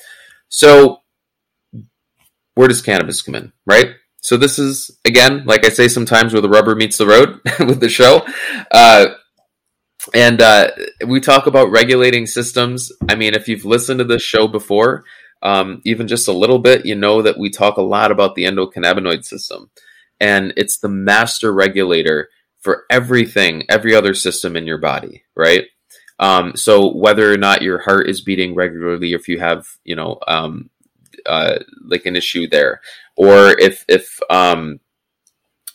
So, 0.49 1.03
where 2.55 2.69
does 2.69 2.81
cannabis 2.81 3.21
come 3.21 3.35
in, 3.35 3.53
right? 3.67 3.89
So, 4.23 4.39
this 4.39 4.59
is, 4.59 4.91
again, 5.05 5.45
like 5.45 5.67
I 5.67 5.69
say 5.69 5.89
sometimes, 5.89 6.33
where 6.33 6.43
the 6.43 6.49
rubber 6.49 6.75
meets 6.75 6.97
the 6.97 7.07
road 7.07 7.41
with 7.61 7.81
the 7.81 7.91
show. 7.91 8.27
Uh, 8.71 9.09
and 10.15 10.41
uh, 10.41 10.71
we 11.07 11.21
talk 11.21 11.47
about 11.47 11.71
regulating 11.71 12.27
systems. 12.27 12.93
I 13.09 13.15
mean, 13.15 13.35
if 13.35 13.49
you've 13.49 13.65
listened 13.65 13.99
to 13.99 14.05
this 14.05 14.23
show 14.23 14.49
before, 14.49 15.05
um, 15.43 15.81
even 15.85 16.09
just 16.09 16.29
a 16.29 16.33
little 16.33 16.59
bit, 16.59 16.87
you 16.87 16.95
know 16.95 17.23
that 17.23 17.39
we 17.39 17.51
talk 17.51 17.77
a 17.77 17.83
lot 17.83 18.11
about 18.11 18.35
the 18.35 18.45
endocannabinoid 18.45 19.25
system. 19.25 19.71
And 20.19 20.53
it's 20.57 20.79
the 20.79 20.89
master 20.89 21.53
regulator 21.53 22.29
for 22.61 22.85
everything, 22.91 23.65
every 23.69 23.95
other 23.95 24.15
system 24.15 24.57
in 24.57 24.67
your 24.67 24.79
body, 24.79 25.25
right? 25.37 25.67
Um, 26.19 26.57
so 26.57 26.93
whether 26.95 27.31
or 27.33 27.37
not 27.37 27.63
your 27.63 27.81
heart 27.81 28.09
is 28.09 28.23
beating 28.23 28.55
regularly, 28.55 29.13
if 29.13 29.29
you 29.29 29.39
have, 29.39 29.67
you 29.85 29.95
know, 29.95 30.19
um, 30.27 30.71
uh, 31.27 31.59
like 31.85 32.07
an 32.07 32.17
issue 32.17 32.49
there, 32.49 32.81
or 33.17 33.59
if 33.59 33.85
if 33.89 34.19
um, 34.31 34.81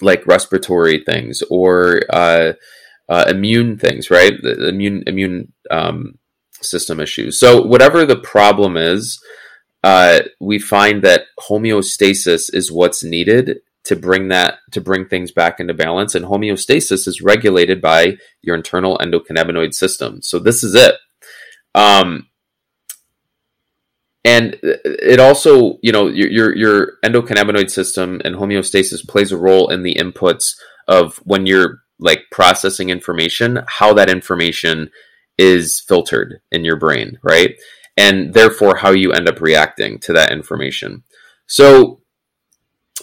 like 0.02 0.26
respiratory 0.26 1.04
things 1.04 1.44
or 1.50 2.02
uh, 2.10 2.54
uh, 3.08 3.26
immune 3.28 3.78
things, 3.78 4.10
right? 4.10 4.34
The 4.42 4.70
immune 4.70 5.04
immune 5.08 5.54
um, 5.70 6.18
system 6.62 7.00
issues. 7.00 7.40
So 7.40 7.62
whatever 7.62 8.06
the 8.06 8.20
problem 8.20 8.78
is, 8.78 9.22
uh, 9.84 10.22
we 10.40 10.60
find 10.60 11.02
that 11.04 11.26
homeostasis 11.50 12.54
is 12.54 12.72
what's 12.72 13.04
needed 13.04 13.60
to 13.84 13.96
bring 13.96 14.28
that 14.28 14.60
to 14.72 14.80
bring 14.80 15.08
things 15.08 15.32
back 15.32 15.60
into 15.60 15.74
balance. 15.74 16.14
And 16.14 16.26
homeostasis 16.26 17.08
is 17.08 17.22
regulated 17.22 17.82
by 17.82 18.18
your 18.42 18.56
internal 18.56 18.98
endocannabinoid 19.00 19.74
system. 19.74 20.22
So 20.22 20.38
this 20.38 20.64
is 20.64 20.76
it. 20.76 20.96
Um, 21.74 22.28
and 24.24 24.58
it 24.62 25.20
also 25.20 25.80
you 25.82 25.92
know 25.92 26.08
your, 26.08 26.30
your 26.30 26.56
your 26.56 26.92
endocannabinoid 27.04 27.72
system 27.72 28.22
and 28.24 28.36
homeostasis 28.36 29.08
plays 29.08 29.32
a 29.32 29.38
role 29.38 29.70
in 29.70 29.84
the 29.84 29.96
inputs 29.96 30.56
of 30.88 31.18
when 31.24 31.46
you're 31.46 31.80
like 32.00 32.24
processing 32.32 32.90
information 32.90 33.64
how 33.68 33.94
that 33.94 34.10
information 34.10 34.92
is 35.38 35.84
filtered 35.88 36.40
in 36.52 36.64
your 36.64 36.76
brain 36.76 37.18
right 37.24 37.56
and 37.98 38.34
therefore 38.34 38.78
how 38.78 38.92
you 38.92 39.12
end 39.12 39.28
up 39.28 39.42
reacting 39.42 40.00
to 40.00 40.14
that 40.14 40.32
information 40.32 41.04
so 41.46 42.02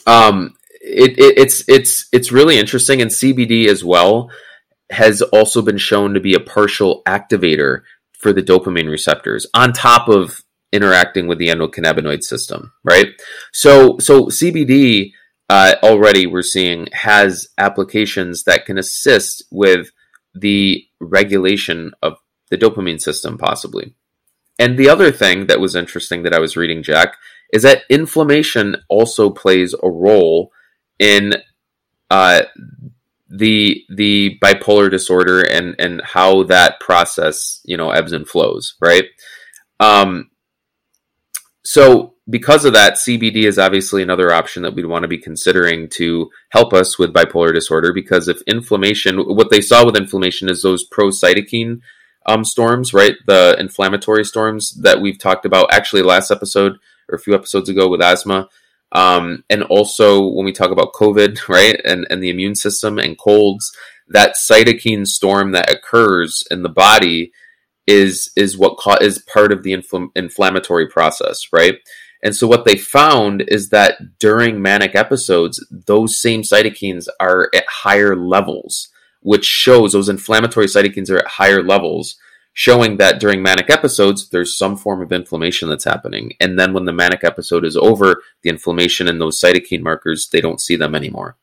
um 0.06 0.54
it, 0.80 1.18
it, 1.18 1.38
it's 1.38 1.64
it's 1.68 2.08
it's 2.12 2.32
really 2.32 2.58
interesting, 2.58 3.00
and 3.02 3.10
CBD 3.10 3.66
as 3.66 3.84
well 3.84 4.30
has 4.90 5.20
also 5.20 5.60
been 5.60 5.78
shown 5.78 6.14
to 6.14 6.20
be 6.20 6.34
a 6.34 6.40
partial 6.40 7.02
activator 7.06 7.82
for 8.12 8.32
the 8.32 8.42
dopamine 8.42 8.90
receptors 8.90 9.46
on 9.54 9.72
top 9.72 10.08
of 10.08 10.42
interacting 10.72 11.26
with 11.26 11.38
the 11.38 11.48
endocannabinoid 11.48 12.22
system, 12.22 12.72
right? 12.84 13.08
So 13.52 13.98
so 13.98 14.26
CBD 14.26 15.12
uh, 15.48 15.74
already 15.82 16.26
we're 16.26 16.42
seeing 16.42 16.88
has 16.92 17.48
applications 17.58 18.44
that 18.44 18.66
can 18.66 18.78
assist 18.78 19.44
with 19.50 19.90
the 20.34 20.84
regulation 21.00 21.92
of 22.02 22.14
the 22.50 22.58
dopamine 22.58 23.00
system, 23.00 23.36
possibly. 23.36 23.94
And 24.58 24.76
the 24.76 24.88
other 24.88 25.12
thing 25.12 25.46
that 25.46 25.60
was 25.60 25.76
interesting 25.76 26.22
that 26.22 26.34
I 26.34 26.40
was 26.40 26.56
reading, 26.56 26.82
Jack, 26.82 27.16
is 27.52 27.62
that 27.62 27.82
inflammation 27.88 28.76
also 28.88 29.30
plays 29.30 29.74
a 29.82 29.88
role 29.88 30.52
in 30.98 31.34
uh, 32.10 32.42
the 33.28 33.84
the 33.94 34.38
bipolar 34.42 34.90
disorder 34.90 35.40
and 35.40 35.76
and 35.78 36.00
how 36.02 36.42
that 36.44 36.80
process 36.80 37.60
you 37.64 37.76
know 37.76 37.90
ebbs 37.90 38.12
and 38.12 38.28
flows, 38.28 38.74
right? 38.80 39.04
Um, 39.80 40.30
so 41.64 42.14
because 42.30 42.64
of 42.64 42.72
that, 42.74 42.94
CBD 42.94 43.44
is 43.44 43.58
obviously 43.58 44.02
another 44.02 44.32
option 44.32 44.62
that 44.62 44.74
we'd 44.74 44.86
want 44.86 45.02
to 45.02 45.08
be 45.08 45.18
considering 45.18 45.88
to 45.90 46.30
help 46.50 46.72
us 46.72 46.98
with 46.98 47.12
bipolar 47.12 47.54
disorder. 47.54 47.92
Because 47.92 48.28
if 48.28 48.42
inflammation, 48.42 49.18
what 49.18 49.50
they 49.50 49.60
saw 49.60 49.84
with 49.84 49.96
inflammation 49.96 50.48
is 50.48 50.62
those 50.62 50.84
pro 50.84 51.08
cytokine 51.08 51.80
um, 52.28 52.44
storms, 52.44 52.92
right? 52.94 53.16
The 53.26 53.56
inflammatory 53.58 54.24
storms 54.24 54.72
that 54.82 55.00
we've 55.00 55.18
talked 55.18 55.46
about 55.46 55.72
actually 55.72 56.02
last 56.02 56.30
episode 56.30 56.78
or 57.08 57.16
a 57.16 57.18
few 57.18 57.34
episodes 57.34 57.68
ago 57.68 57.88
with 57.88 58.02
asthma. 58.02 58.48
Um, 58.92 59.44
and 59.50 59.62
also 59.64 60.26
when 60.26 60.44
we 60.44 60.52
talk 60.52 60.70
about 60.70 60.92
COVID, 60.92 61.48
right, 61.48 61.80
and, 61.84 62.06
and 62.10 62.22
the 62.22 62.30
immune 62.30 62.54
system 62.54 62.98
and 62.98 63.18
colds, 63.18 63.72
that 64.08 64.36
cytokine 64.36 65.06
storm 65.06 65.52
that 65.52 65.70
occurs 65.70 66.44
in 66.50 66.62
the 66.62 66.68
body 66.68 67.32
is 67.86 68.30
is 68.36 68.56
what 68.56 68.76
ca- 68.76 68.98
is 69.00 69.18
part 69.18 69.50
of 69.50 69.62
the 69.62 69.72
infl- 69.72 70.10
inflammatory 70.14 70.86
process, 70.86 71.48
right? 71.52 71.76
And 72.22 72.34
so 72.34 72.46
what 72.46 72.64
they 72.64 72.76
found 72.76 73.44
is 73.48 73.70
that 73.70 74.18
during 74.18 74.60
manic 74.60 74.94
episodes, 74.94 75.64
those 75.70 76.20
same 76.20 76.42
cytokines 76.42 77.06
are 77.20 77.48
at 77.54 77.64
higher 77.68 78.16
levels, 78.16 78.88
which 79.20 79.44
shows 79.44 79.92
those 79.92 80.08
inflammatory 80.08 80.66
cytokines 80.66 81.10
are 81.10 81.18
at 81.18 81.26
higher 81.26 81.62
levels, 81.62 82.16
showing 82.52 82.96
that 82.96 83.20
during 83.20 83.42
manic 83.42 83.70
episodes, 83.70 84.30
there's 84.30 84.56
some 84.56 84.76
form 84.76 85.00
of 85.00 85.12
inflammation 85.12 85.68
that's 85.68 85.84
happening. 85.84 86.32
And 86.40 86.58
then 86.58 86.72
when 86.72 86.84
the 86.84 86.92
manic 86.92 87.22
episode 87.24 87.64
is 87.64 87.76
over, 87.76 88.22
the 88.42 88.50
inflammation 88.50 89.08
and 89.08 89.20
those 89.20 89.40
cytokine 89.40 89.82
markers, 89.82 90.28
they 90.28 90.40
don't 90.40 90.60
see 90.60 90.76
them 90.76 90.94
anymore. 90.94 91.36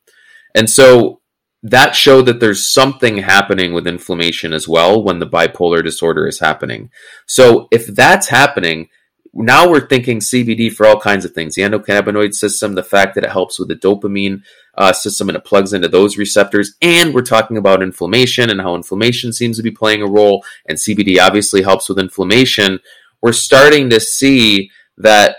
And 0.53 0.69
so 0.69 1.21
that 1.63 1.95
showed 1.95 2.27
that 2.27 2.39
there's 2.39 2.71
something 2.71 3.17
happening 3.17 3.73
with 3.73 3.87
inflammation 3.87 4.53
as 4.53 4.67
well 4.67 5.03
when 5.03 5.19
the 5.19 5.25
bipolar 5.25 5.83
disorder 5.83 6.27
is 6.27 6.39
happening. 6.39 6.91
So 7.25 7.67
if 7.71 7.87
that's 7.87 8.27
happening, 8.27 8.89
now 9.33 9.67
we're 9.67 9.87
thinking 9.87 10.19
CBD 10.19 10.71
for 10.71 10.85
all 10.85 10.99
kinds 10.99 11.25
of 11.25 11.31
things. 11.31 11.55
The 11.55 11.63
endocannabinoid 11.63 12.33
system, 12.33 12.75
the 12.75 12.83
fact 12.83 13.15
that 13.15 13.23
it 13.23 13.31
helps 13.31 13.59
with 13.59 13.67
the 13.67 13.75
dopamine 13.75 14.43
uh, 14.77 14.93
system 14.93 15.29
and 15.29 15.37
it 15.37 15.45
plugs 15.45 15.73
into 15.73 15.87
those 15.87 16.17
receptors. 16.17 16.75
And 16.81 17.13
we're 17.13 17.21
talking 17.21 17.57
about 17.57 17.83
inflammation 17.83 18.49
and 18.49 18.61
how 18.61 18.75
inflammation 18.75 19.33
seems 19.33 19.57
to 19.57 19.63
be 19.63 19.71
playing 19.71 20.01
a 20.01 20.07
role. 20.07 20.43
And 20.67 20.77
CBD 20.77 21.19
obviously 21.19 21.61
helps 21.61 21.89
with 21.89 21.99
inflammation. 21.99 22.79
We're 23.21 23.33
starting 23.33 23.89
to 23.89 23.99
see 23.99 24.71
that 24.97 25.37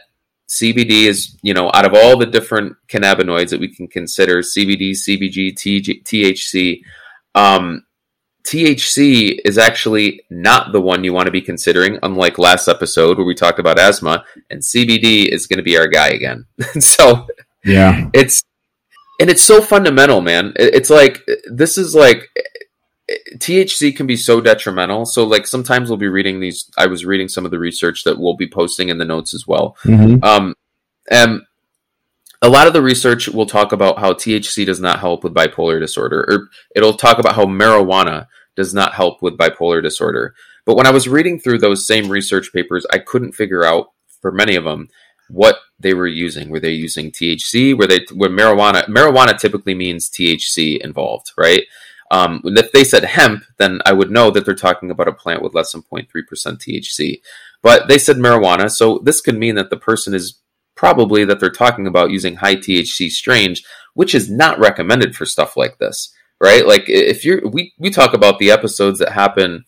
CBD 0.49 1.07
is, 1.07 1.37
you 1.43 1.55
know, 1.55 1.71
out 1.75 1.87
of 1.87 1.95
all 1.95 2.17
the 2.17 2.27
different 2.27 2.77
cannabinoids 2.89 3.51
that 3.51 3.61
we 3.61 3.75
can 3.75 3.89
consider, 3.89 4.39
CBD, 4.39 4.93
CBG, 4.93 5.55
THC, 5.55 6.81
um, 7.35 7.83
THC 8.47 9.39
is 9.45 9.59
actually 9.59 10.23
not 10.31 10.71
the 10.71 10.81
one 10.81 11.03
you 11.03 11.13
want 11.13 11.27
to 11.27 11.33
be 11.33 11.41
considering, 11.41 11.99
unlike 12.05 12.39
last 12.39 12.69
episode 12.69 13.19
where 13.19 13.27
we 13.27 13.35
talked 13.35 13.59
about 13.59 13.79
asthma, 13.79 14.25
and 14.51 14.61
CBD 14.61 15.27
is 15.27 15.49
going 15.49 15.57
to 15.57 15.65
be 15.65 15.77
our 15.77 15.89
guy 15.89 16.09
again. 16.09 16.47
so, 16.79 17.27
yeah, 17.65 18.09
it's 18.15 18.45
and 19.21 19.31
it's 19.31 19.43
so 19.43 19.61
fundamental, 19.61 20.21
man. 20.21 20.53
It's 20.57 20.91
like 20.91 21.23
this 21.51 21.79
is 21.79 21.95
like 21.95 22.29
THC 23.37 23.97
can 23.97 24.07
be 24.07 24.17
so 24.17 24.41
detrimental. 24.41 25.07
So, 25.07 25.25
like 25.25 25.47
sometimes 25.47 25.89
we'll 25.89 25.99
be 25.99 26.09
reading 26.09 26.41
these. 26.41 26.71
I 26.77 26.87
was 26.87 27.05
reading 27.05 27.29
some 27.29 27.45
of 27.45 27.51
the 27.51 27.59
research 27.59 28.05
that 28.05 28.19
we'll 28.19 28.37
be 28.37 28.49
posting 28.49 28.89
in 28.89 28.99
the 28.99 29.05
notes 29.05 29.33
as 29.35 29.47
well. 29.47 29.77
Mm-hmm. 29.85 30.25
Um, 30.25 30.55
and 31.11 31.43
a 32.43 32.49
lot 32.49 32.67
of 32.67 32.73
the 32.73 32.83
research 32.83 33.29
will 33.29 33.47
talk 33.47 33.73
about 33.73 33.99
how 33.99 34.13
THC 34.13 34.67
does 34.67 34.81
not 34.81 35.01
help 35.01 35.25
with 35.25 35.35
bipolar 35.35 35.81
disorder, 35.81 36.25
or 36.29 36.49
it'll 36.75 36.95
talk 36.95 37.19
about 37.19 37.37
how 37.37 37.45
marijuana 37.45 38.27
does 38.57 38.75
not 38.75 38.95
help 38.95 39.23
with 39.23 39.39
bipolar 39.39 39.83
disorder. 39.83 40.35
But 40.65 40.77
when 40.77 40.87
I 40.87 40.91
was 40.91 41.09
reading 41.09 41.39
through 41.39 41.59
those 41.59 41.87
same 41.87 42.09
research 42.09 42.53
papers, 42.53 42.85
I 42.93 42.99
couldn't 42.99 43.33
figure 43.33 43.65
out 43.65 43.93
for 44.21 44.33
many 44.33 44.57
of 44.57 44.65
them 44.65 44.89
what 45.29 45.59
they 45.79 45.95
were 45.95 46.07
using. 46.07 46.51
Were 46.51 46.61
they 46.61 46.73
using 46.73 47.11
THC? 47.11 47.77
Were 47.77 47.87
they 47.87 48.01
were 48.15 48.29
marijuana? 48.29 48.87
Marijuana 48.87 49.39
typically 49.39 49.75
means 49.75 50.09
THC 50.09 50.79
involved, 50.79 51.33
right? 51.37 51.65
Um, 52.11 52.41
if 52.45 52.73
they 52.73 52.85
said 52.85 53.05
hemp, 53.05 53.45
then 53.59 53.81
I 53.85 53.93
would 53.93 54.11
know 54.11 54.31
that 54.31 54.45
they're 54.45 54.55
talking 54.55 54.91
about 54.91 55.09
a 55.09 55.13
plant 55.13 55.43
with 55.43 55.55
less 55.55 55.73
than 55.73 55.83
0.3% 55.83 56.07
THC. 56.09 57.21
But 57.63 57.89
they 57.89 57.99
said 57.99 58.17
marijuana, 58.17 58.71
so 58.71 59.01
this 59.03 59.21
could 59.21 59.37
mean 59.37 59.57
that 59.57 59.71
the 59.71 59.77
person 59.77 60.15
is 60.15 60.41
probably 60.77 61.25
that 61.25 61.41
they're 61.41 61.51
talking 61.51 61.87
about 61.87 62.11
using 62.11 62.37
high 62.37 62.55
THC 62.55 63.11
strains, 63.11 63.63
which 63.95 64.15
is 64.15 64.31
not 64.31 64.59
recommended 64.61 65.17
for 65.17 65.27
stuff 65.27 65.57
like 65.57 65.79
this, 65.79 66.13
right? 66.41 66.65
Like 66.67 66.85
if 66.87 67.25
you're, 67.25 67.47
we, 67.49 67.73
we 67.79 67.91
talk 67.91 68.15
about 68.15 68.39
the 68.39 68.53
episodes 68.53 69.01
that 69.01 69.13
happen, 69.13 69.65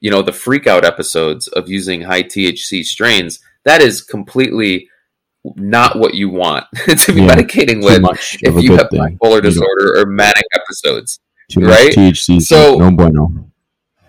you 0.00 0.10
know, 0.10 0.20
the 0.20 0.32
freak 0.32 0.66
out 0.66 0.84
episodes 0.84 1.48
of 1.48 1.70
using 1.70 2.02
high 2.02 2.24
THC 2.24 2.84
strains. 2.84 3.40
That 3.64 3.80
is 3.80 4.02
completely 4.02 4.89
not 5.56 5.98
what 5.98 6.14
you 6.14 6.28
want 6.28 6.66
to 6.86 7.12
be 7.12 7.22
yeah, 7.22 7.34
medicating 7.34 7.82
with 7.82 8.02
if 8.42 8.62
you 8.62 8.76
have 8.76 8.90
thing. 8.90 9.18
bipolar 9.18 9.42
disorder 9.42 9.98
or 9.98 10.06
manic 10.06 10.44
episodes. 10.54 11.18
Too 11.50 11.60
right? 11.60 11.92
THC, 11.92 12.40
so 12.40 12.76
no 12.78 12.90
bueno. 12.90 13.50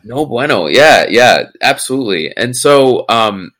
No 0.03 0.25
bueno. 0.25 0.67
Yeah, 0.67 1.07
yeah, 1.09 1.45
absolutely. 1.61 2.35
And 2.35 2.55
so, 2.55 3.05
um, 3.09 3.51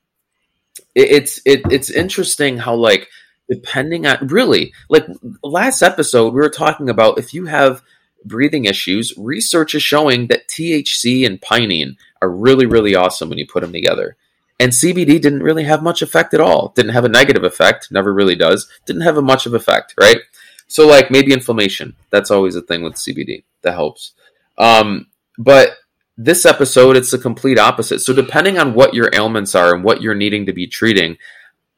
it, 0.95 1.11
it's 1.11 1.41
it, 1.45 1.61
it's 1.71 1.89
interesting 1.89 2.57
how 2.57 2.75
like 2.75 3.07
depending 3.49 4.05
on 4.05 4.27
really 4.27 4.73
like 4.89 5.05
last 5.43 5.81
episode 5.81 6.33
we 6.33 6.39
were 6.39 6.49
talking 6.49 6.89
about 6.89 7.17
if 7.17 7.33
you 7.33 7.45
have 7.45 7.81
breathing 8.23 8.65
issues, 8.65 9.13
research 9.17 9.73
is 9.73 9.81
showing 9.81 10.27
that 10.27 10.47
THC 10.47 11.25
and 11.25 11.41
pinene 11.41 11.95
are 12.21 12.29
really 12.29 12.65
really 12.65 12.95
awesome 12.95 13.29
when 13.29 13.37
you 13.37 13.47
put 13.47 13.61
them 13.61 13.73
together. 13.73 14.15
And 14.62 14.72
CBD 14.72 15.20
didn't 15.20 15.41
really 15.41 15.63
have 15.63 15.82
much 15.82 16.03
effect 16.03 16.36
at 16.36 16.39
all. 16.39 16.72
Didn't 16.75 16.91
have 16.91 17.03
a 17.03 17.10
negative 17.10 17.44
effect, 17.44 17.91
never 17.91 18.13
really 18.13 18.36
does. 18.36 18.70
Didn't 18.86 19.01
have 19.01 19.18
a 19.18 19.22
much 19.22 19.48
of 19.48 19.56
effect, 19.56 19.96
right? 20.00 20.20
So 20.68 20.88
like 20.88 21.10
maybe 21.10 21.34
inflammation. 21.34 21.96
That's 22.12 22.30
always 22.30 22.56
a 22.56 22.62
thing 22.62 22.84
with 22.84 22.94
CBD 22.94 23.44
that 23.63 23.72
helps. 23.72 24.13
Um, 24.60 25.08
but 25.39 25.72
this 26.15 26.46
episode, 26.46 26.96
it's 26.96 27.10
the 27.10 27.18
complete 27.18 27.58
opposite. 27.58 28.01
So, 28.01 28.13
depending 28.13 28.60
on 28.60 28.75
what 28.75 28.94
your 28.94 29.10
ailments 29.13 29.56
are 29.56 29.74
and 29.74 29.84
what 29.84 30.03
you're 30.03 30.13
needing 30.13 30.46
to 30.46 30.53
be 30.53 30.68
treating 30.68 31.18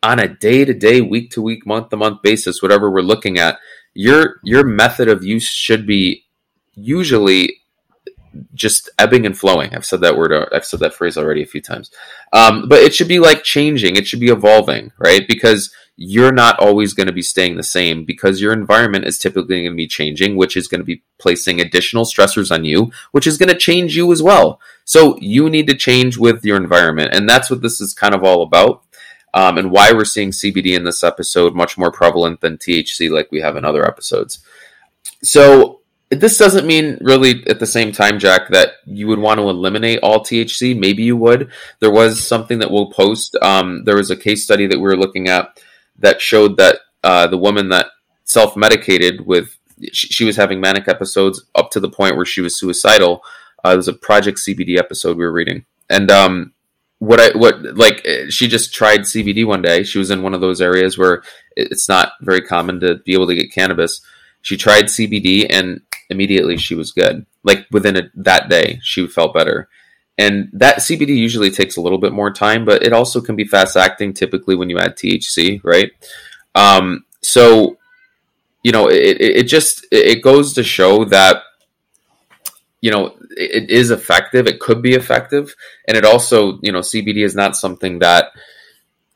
on 0.02 0.20
a 0.20 0.28
day 0.28 0.66
to 0.66 0.74
day, 0.74 1.00
week 1.00 1.32
to 1.32 1.42
week, 1.42 1.66
month 1.66 1.88
to 1.90 1.96
month 1.96 2.22
basis, 2.22 2.62
whatever 2.62 2.92
we're 2.92 3.00
looking 3.00 3.38
at, 3.38 3.60
your 3.94 4.42
your 4.44 4.66
method 4.66 5.08
of 5.08 5.24
use 5.24 5.48
should 5.48 5.88
be 5.88 6.25
usually 6.74 7.62
just 8.54 8.90
ebbing 8.98 9.25
and 9.25 9.38
flowing. 9.38 9.74
I've 9.75 9.86
said 9.86 10.02
that 10.02 10.18
word. 10.18 10.50
I've 10.52 10.66
said 10.66 10.80
that 10.82 10.94
phrase 10.94 11.18
already 11.18 11.44
a 11.44 11.48
few 11.48 11.62
times. 11.62 11.92
Um, 12.32 12.68
but 12.68 12.80
it 12.82 12.94
should 12.94 13.08
be 13.08 13.20
like 13.20 13.44
changing. 13.44 13.96
It 13.96 14.08
should 14.08 14.20
be 14.20 14.30
evolving, 14.30 14.92
right? 14.98 15.28
Because 15.28 15.74
you're 15.96 16.32
not 16.32 16.58
always 16.60 16.94
going 16.96 17.06
to 17.06 17.13
be 17.13 17.22
staying 17.22 17.56
the 17.56 17.63
same 17.63 18.04
because 18.04 18.42
your 18.42 18.52
environment 18.52 19.06
is 19.06 19.20
typically 19.20 19.62
going 19.62 19.72
to 19.72 19.75
be 19.75 19.88
changing, 19.88 20.36
which 20.36 20.58
is 20.58 20.68
going 20.68 20.82
to 20.82 20.86
be 20.86 21.04
placing 21.20 21.62
additional 21.62 22.04
stressors 22.04 22.52
on 22.52 22.66
you, 22.66 22.92
which 23.12 23.28
is 23.28 23.38
going 23.38 23.50
to 23.50 23.56
change 23.56 23.96
you 23.96 24.12
as 24.12 24.24
well. 24.24 24.60
So 24.86 25.18
you 25.20 25.50
need 25.52 25.68
to 25.68 25.75
change 25.75 26.18
with 26.18 26.44
your 26.44 26.58
environment. 26.58 27.13
And 27.13 27.30
that's 27.30 27.52
what 27.52 27.62
this 27.62 27.80
is 27.80 27.94
kind 27.94 28.16
of 28.16 28.24
all 28.24 28.42
about. 28.42 28.84
um, 29.34 29.58
and 29.58 29.72
why 29.72 29.92
we're 29.92 30.06
seeing 30.06 30.30
CBD 30.32 30.75
in 30.75 30.84
this 30.84 31.04
episode 31.04 31.56
much 31.56 31.78
more 31.78 31.92
prevalent 31.92 32.42
than 32.42 32.58
THC, 32.58 33.10
like 33.10 33.32
we 33.32 33.42
have 33.42 33.56
in 33.56 33.66
other 33.66 33.86
episodes. 33.86 34.40
So 35.24 35.82
this 36.15 36.38
doesn't 36.38 36.67
mean 36.67 36.98
really 37.01 37.46
at 37.48 37.60
the 37.60 37.65
same 37.65 37.91
time, 37.91 38.20
Jack, 38.20 38.50
that 38.50 38.74
you 38.86 39.08
would 39.08 39.20
want 39.20 39.39
to 39.39 39.50
eliminate 39.50 40.00
all 40.01 40.20
THC. 40.20 40.77
Maybe 40.77 41.03
you 41.03 41.17
would. 41.17 41.51
There 41.79 41.91
was 41.91 42.25
something 42.25 42.60
that 42.60 42.72
we'll 42.72 42.91
post. 42.91 43.36
Um, 43.41 43.84
there 43.84 43.98
was 43.98 44.12
a 44.12 44.17
case 44.17 44.43
study 44.43 44.67
that 44.67 44.77
we 44.77 44.84
were 44.84 44.98
looking 44.98 45.27
at 45.27 45.60
that 46.00 46.22
showed 46.22 46.58
that 46.58 46.79
uh, 47.03 47.27
the 47.27 47.38
woman 47.38 47.70
that 47.70 47.88
self 48.24 48.55
medicated 48.55 49.25
with 49.25 49.58
she, 49.91 50.08
she, 50.08 50.25
was 50.25 50.36
having 50.36 50.62
manic 50.62 50.88
episodes 50.88 51.43
up 51.55 51.72
to 51.72 51.79
the 51.79 51.89
point 51.89 52.15
where 52.15 52.25
she 52.25 52.41
was 52.41 52.58
suicidal. 52.58 53.24
Uh, 53.65 53.72
it 53.72 53.77
was 53.77 53.88
a 53.88 53.93
Project 53.93 54.39
CBD 54.39 54.77
episode 54.77 55.17
we 55.17 55.24
were 55.24 55.32
reading, 55.32 55.65
and 55.89 56.10
um, 56.12 56.53
what 57.00 57.20
I 57.20 57.38
what 57.38 57.62
like 57.75 58.05
she 58.29 58.48
just 58.48 58.74
tried 58.74 59.01
CBD 59.01 59.46
one 59.46 59.62
day. 59.62 59.84
She 59.84 60.00
was 60.00 60.12
in 60.12 60.24
one 60.24 60.34
of 60.34 60.41
those 60.41 60.62
areas 60.62 60.98
where 60.98 61.24
it's 61.55 61.89
not 61.89 62.13
very 62.22 62.41
common 62.41 62.79
to 62.79 62.96
be 62.96 63.13
able 63.13 63.27
to 63.27 63.36
get 63.36 63.51
cannabis. 63.51 64.01
She 64.43 64.57
tried 64.57 64.85
CBD 64.85 65.47
and 65.50 65.81
immediately 66.09 66.57
she 66.57 66.75
was 66.75 66.91
good. 66.91 67.25
Like 67.43 67.65
within 67.71 67.97
a, 67.97 68.03
that 68.15 68.50
day, 68.50 68.79
she 68.83 69.07
felt 69.07 69.33
better. 69.33 69.69
And 70.17 70.50
that 70.53 70.77
CBD 70.77 71.15
usually 71.15 71.50
takes 71.50 71.75
a 71.75 71.81
little 71.81 71.97
bit 71.97 72.13
more 72.13 72.31
time, 72.31 72.65
but 72.65 72.83
it 72.83 72.93
also 72.93 73.19
can 73.19 73.35
be 73.35 73.45
fast 73.45 73.75
acting. 73.75 74.13
Typically, 74.13 74.55
when 74.55 74.69
you 74.69 74.77
add 74.77 74.95
THC, 74.95 75.59
right? 75.63 75.91
Um, 76.53 77.05
so, 77.21 77.77
you 78.63 78.71
know, 78.71 78.89
it, 78.89 79.17
it 79.19 79.43
just 79.43 79.88
it 79.91 80.21
goes 80.21 80.53
to 80.53 80.63
show 80.63 81.05
that 81.05 81.38
you 82.81 82.91
know 82.91 83.15
it 83.31 83.71
is 83.71 83.89
effective. 83.89 84.45
It 84.45 84.59
could 84.59 84.83
be 84.83 84.93
effective, 84.93 85.55
and 85.88 85.97
it 85.97 86.05
also 86.05 86.59
you 86.62 86.71
know 86.71 86.81
CBD 86.81 87.25
is 87.25 87.33
not 87.33 87.55
something 87.55 88.00
that 88.00 88.33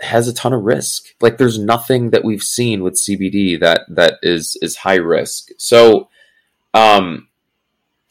has 0.02 0.28
a 0.28 0.34
ton 0.34 0.54
of 0.54 0.64
risk. 0.64 1.16
Like 1.22 1.38
there's 1.38 1.60
nothing 1.60 2.12
that 2.12 2.24
we've 2.24 2.44
seen 2.44 2.84
with 2.84 2.96
CBD 2.96 3.60
that 3.60 3.82
that 3.90 4.16
is 4.22 4.58
is 4.62 4.78
high 4.78 4.96
risk. 4.96 5.50
So 5.58 6.10
um, 6.74 7.28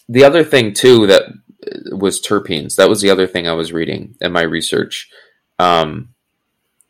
the 0.09 0.25
other 0.25 0.45
thing 0.45 0.73
too 0.73 1.07
that 1.07 1.25
was 1.93 2.21
terpenes. 2.21 2.77
That 2.77 2.89
was 2.89 3.01
the 3.01 3.11
other 3.11 3.27
thing 3.27 3.47
I 3.47 3.53
was 3.53 3.73
reading 3.73 4.15
in 4.21 4.33
my 4.33 4.43
research. 4.43 5.11
Um, 5.59 6.11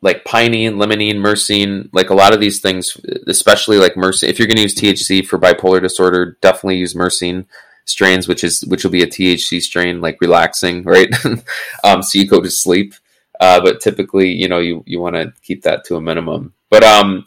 like 0.02 0.24
pinene, 0.24 0.74
limonene, 0.74 1.16
myrcene, 1.16 1.88
like 1.92 2.10
a 2.10 2.14
lot 2.14 2.34
of 2.34 2.40
these 2.40 2.60
things, 2.60 2.96
especially 3.26 3.78
like 3.78 3.94
myrcene. 3.94 4.28
If 4.28 4.38
you're 4.38 4.48
going 4.48 4.56
to 4.56 4.62
use 4.62 4.74
THC 4.74 5.26
for 5.26 5.38
bipolar 5.38 5.80
disorder, 5.80 6.36
definitely 6.42 6.76
use 6.76 6.94
myrcene 6.94 7.46
strains, 7.86 8.28
which 8.28 8.44
is 8.44 8.64
which 8.66 8.84
will 8.84 8.90
be 8.90 9.02
a 9.02 9.06
THC 9.06 9.60
strain, 9.62 10.00
like 10.00 10.18
relaxing, 10.20 10.82
right? 10.84 11.08
um, 11.84 12.02
so 12.02 12.18
you 12.18 12.26
go 12.26 12.40
to 12.40 12.50
sleep. 12.50 12.94
Uh, 13.40 13.60
but 13.60 13.80
typically, 13.80 14.30
you 14.30 14.48
know, 14.48 14.58
you 14.58 14.82
you 14.86 15.00
want 15.00 15.16
to 15.16 15.32
keep 15.42 15.62
that 15.62 15.84
to 15.84 15.96
a 15.96 16.00
minimum. 16.00 16.54
But 16.70 16.82
um, 16.82 17.26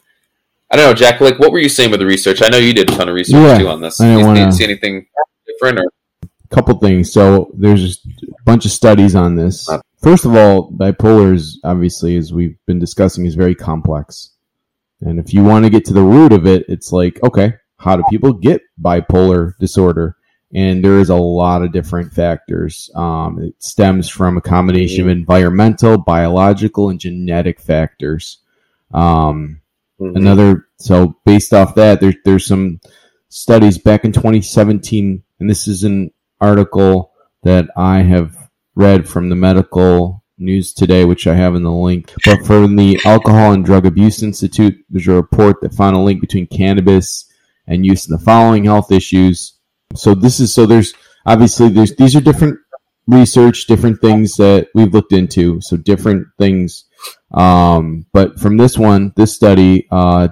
I 0.71 0.75
don't 0.75 0.85
know, 0.85 0.93
Jack. 0.93 1.21
Like, 1.21 1.39
what 1.39 1.51
were 1.51 1.59
you 1.59 1.69
saying 1.69 1.91
with 1.91 1.99
the 1.99 2.05
research? 2.05 2.41
I 2.41 2.49
know 2.49 2.57
you 2.57 2.73
did 2.73 2.89
a 2.89 2.95
ton 2.95 3.09
of 3.09 3.15
research 3.15 3.35
yeah, 3.35 3.57
too 3.57 3.67
on 3.67 3.81
this. 3.81 4.01
I 4.01 4.15
didn't 4.15 4.25
wanna... 4.25 4.51
see 4.51 4.63
anything 4.63 5.05
different. 5.45 5.79
Or 5.79 5.85
couple 6.49 6.77
things. 6.79 7.11
So 7.11 7.51
there's 7.55 8.05
a 8.23 8.43
bunch 8.43 8.65
of 8.65 8.71
studies 8.71 9.15
on 9.15 9.35
this. 9.35 9.69
Uh, 9.69 9.79
First 10.01 10.23
of 10.23 10.33
all, 10.33 10.71
bipolar 10.71 11.35
is 11.35 11.59
obviously, 11.63 12.15
as 12.15 12.33
we've 12.33 12.57
been 12.65 12.79
discussing, 12.79 13.25
is 13.25 13.35
very 13.35 13.53
complex. 13.53 14.31
And 15.01 15.19
if 15.19 15.33
you 15.33 15.43
want 15.43 15.65
to 15.65 15.69
get 15.69 15.85
to 15.85 15.93
the 15.93 16.01
root 16.01 16.31
of 16.31 16.47
it, 16.47 16.65
it's 16.69 16.91
like, 16.93 17.21
okay, 17.23 17.55
how 17.77 17.97
do 17.97 18.03
people 18.09 18.33
get 18.33 18.61
bipolar 18.81 19.53
disorder? 19.59 20.15
And 20.53 20.83
there 20.83 20.99
is 20.99 21.09
a 21.09 21.15
lot 21.15 21.61
of 21.61 21.71
different 21.71 22.11
factors. 22.11 22.89
Um, 22.95 23.39
it 23.39 23.55
stems 23.59 24.09
from 24.09 24.37
a 24.37 24.41
combination 24.41 25.01
of 25.01 25.09
environmental, 25.09 25.97
biological, 25.97 26.89
and 26.89 26.99
genetic 26.99 27.59
factors. 27.59 28.39
Um, 28.91 29.61
Mm-hmm. 29.99 30.17
Another 30.17 30.67
so 30.77 31.17
based 31.25 31.53
off 31.53 31.75
that, 31.75 31.99
there's 31.99 32.15
there's 32.23 32.45
some 32.45 32.79
studies 33.27 33.77
back 33.77 34.05
in 34.05 34.11
2017, 34.11 35.23
and 35.39 35.49
this 35.49 35.67
is 35.67 35.83
an 35.83 36.11
article 36.39 37.11
that 37.43 37.69
I 37.75 37.99
have 38.01 38.49
read 38.75 39.07
from 39.07 39.29
the 39.29 39.35
medical 39.35 40.23
news 40.37 40.73
today, 40.73 41.03
which 41.03 41.27
I 41.27 41.35
have 41.35 41.55
in 41.55 41.63
the 41.63 41.71
link. 41.71 42.13
But 42.25 42.45
from 42.45 42.77
the 42.77 42.99
Alcohol 43.03 43.51
and 43.51 43.65
Drug 43.65 43.85
Abuse 43.85 44.23
Institute, 44.23 44.85
there's 44.89 45.07
a 45.07 45.13
report 45.13 45.59
that 45.61 45.73
found 45.73 45.97
a 45.97 45.99
link 45.99 46.21
between 46.21 46.47
cannabis 46.47 47.25
and 47.67 47.85
use 47.85 48.07
in 48.07 48.15
the 48.15 48.23
following 48.23 48.63
health 48.63 48.91
issues. 48.91 49.58
So 49.95 50.13
this 50.13 50.39
is 50.39 50.53
so 50.53 50.65
there's 50.65 50.93
obviously 51.25 51.69
there's 51.69 51.95
these 51.95 52.15
are 52.15 52.21
different 52.21 52.59
research, 53.07 53.65
different 53.65 54.01
things 54.01 54.35
that 54.37 54.67
we've 54.75 54.93
looked 54.93 55.13
into. 55.13 55.59
So 55.61 55.77
different 55.77 56.27
things 56.37 56.85
um, 57.31 58.05
but 58.11 58.39
from 58.39 58.57
this 58.57 58.77
one, 58.77 59.13
this 59.15 59.35
study, 59.35 59.87
uh, 59.91 60.29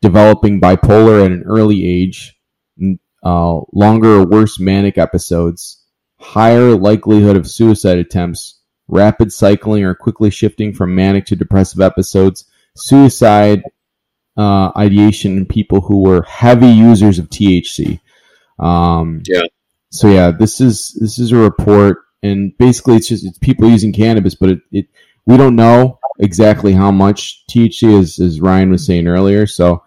developing 0.00 0.60
bipolar 0.60 1.24
at 1.24 1.32
an 1.32 1.42
early 1.44 1.84
age, 1.84 2.36
uh, 3.24 3.60
longer 3.72 4.20
or 4.20 4.26
worse 4.26 4.60
manic 4.60 4.98
episodes, 4.98 5.84
higher 6.20 6.76
likelihood 6.76 7.36
of 7.36 7.48
suicide 7.50 7.98
attempts, 7.98 8.60
rapid 8.86 9.32
cycling 9.32 9.84
or 9.84 9.94
quickly 9.94 10.30
shifting 10.30 10.72
from 10.72 10.94
manic 10.94 11.26
to 11.26 11.36
depressive 11.36 11.80
episodes, 11.80 12.44
suicide 12.76 13.62
uh, 14.36 14.70
ideation 14.76 15.36
in 15.36 15.46
people 15.46 15.80
who 15.80 16.02
were 16.02 16.22
heavy 16.22 16.68
users 16.68 17.18
of 17.18 17.28
THC. 17.28 18.00
Um, 18.58 19.22
yeah. 19.26 19.42
So 19.90 20.08
yeah, 20.08 20.30
this 20.30 20.60
is 20.60 20.96
this 21.00 21.18
is 21.18 21.32
a 21.32 21.36
report, 21.36 21.98
and 22.22 22.56
basically 22.58 22.96
it's 22.96 23.08
just 23.08 23.24
it's 23.24 23.38
people 23.38 23.68
using 23.68 23.92
cannabis, 23.92 24.34
but 24.34 24.50
it, 24.50 24.60
it 24.70 24.86
we 25.26 25.36
don't 25.36 25.56
know 25.56 25.98
exactly 26.18 26.72
how 26.72 26.90
much 26.90 27.44
THC 27.48 27.98
is, 27.98 28.18
as 28.18 28.40
Ryan 28.40 28.70
was 28.70 28.84
saying 28.84 29.06
earlier. 29.06 29.46
So 29.46 29.84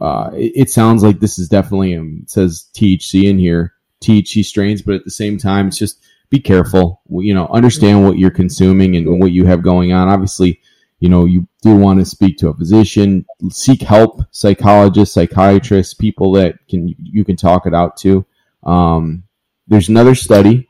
uh, 0.00 0.30
it, 0.34 0.52
it, 0.54 0.70
sounds 0.70 1.02
like 1.02 1.20
this 1.20 1.38
is 1.38 1.48
definitely 1.48 1.96
um, 1.96 2.20
it 2.22 2.30
says 2.30 2.68
THC 2.74 3.24
in 3.24 3.38
here, 3.38 3.74
THC 4.00 4.44
strains, 4.44 4.82
but 4.82 4.94
at 4.94 5.04
the 5.04 5.10
same 5.10 5.38
time, 5.38 5.68
it's 5.68 5.78
just 5.78 6.02
be 6.30 6.40
careful. 6.40 7.02
You 7.08 7.34
know, 7.34 7.46
understand 7.48 8.04
what 8.04 8.18
you're 8.18 8.30
consuming 8.30 8.96
and 8.96 9.20
what 9.20 9.32
you 9.32 9.46
have 9.46 9.62
going 9.62 9.92
on. 9.92 10.08
Obviously, 10.08 10.60
you 11.00 11.08
know, 11.08 11.24
you 11.24 11.46
do 11.62 11.76
want 11.76 11.98
to 11.98 12.04
speak 12.04 12.38
to 12.38 12.48
a 12.48 12.54
physician, 12.54 13.26
seek 13.50 13.82
help, 13.82 14.22
psychologists, 14.30 15.14
psychiatrists, 15.14 15.94
people 15.94 16.32
that 16.32 16.56
can 16.68 16.94
you 16.98 17.24
can 17.24 17.36
talk 17.36 17.66
it 17.66 17.74
out 17.74 17.96
to. 17.98 18.24
Um, 18.62 19.24
there's 19.66 19.88
another 19.88 20.14
study 20.14 20.68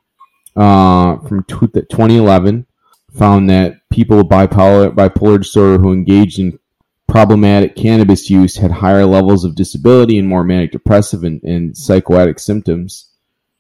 uh, 0.57 1.19
from 1.19 1.45
2011 1.45 2.67
found 3.13 3.49
that 3.51 3.77
people 3.91 4.17
with 4.17 4.29
bipolar, 4.29 4.93
bipolar 4.93 5.41
disorder 5.41 5.79
who 5.81 5.93
engaged 5.93 6.39
in 6.39 6.59
problematic 7.07 7.77
cannabis 7.77 8.29
use 8.29 8.57
had 8.57 8.71
higher 8.71 9.07
levels 9.07 9.45
of 9.45 9.55
disability 9.55 10.19
and 10.19 10.29
more 10.29 10.43
manic 10.43 10.73
depressive 10.73 11.23
and, 11.23 11.43
and 11.45 11.77
psychotic 11.77 12.39
symptoms. 12.39 13.11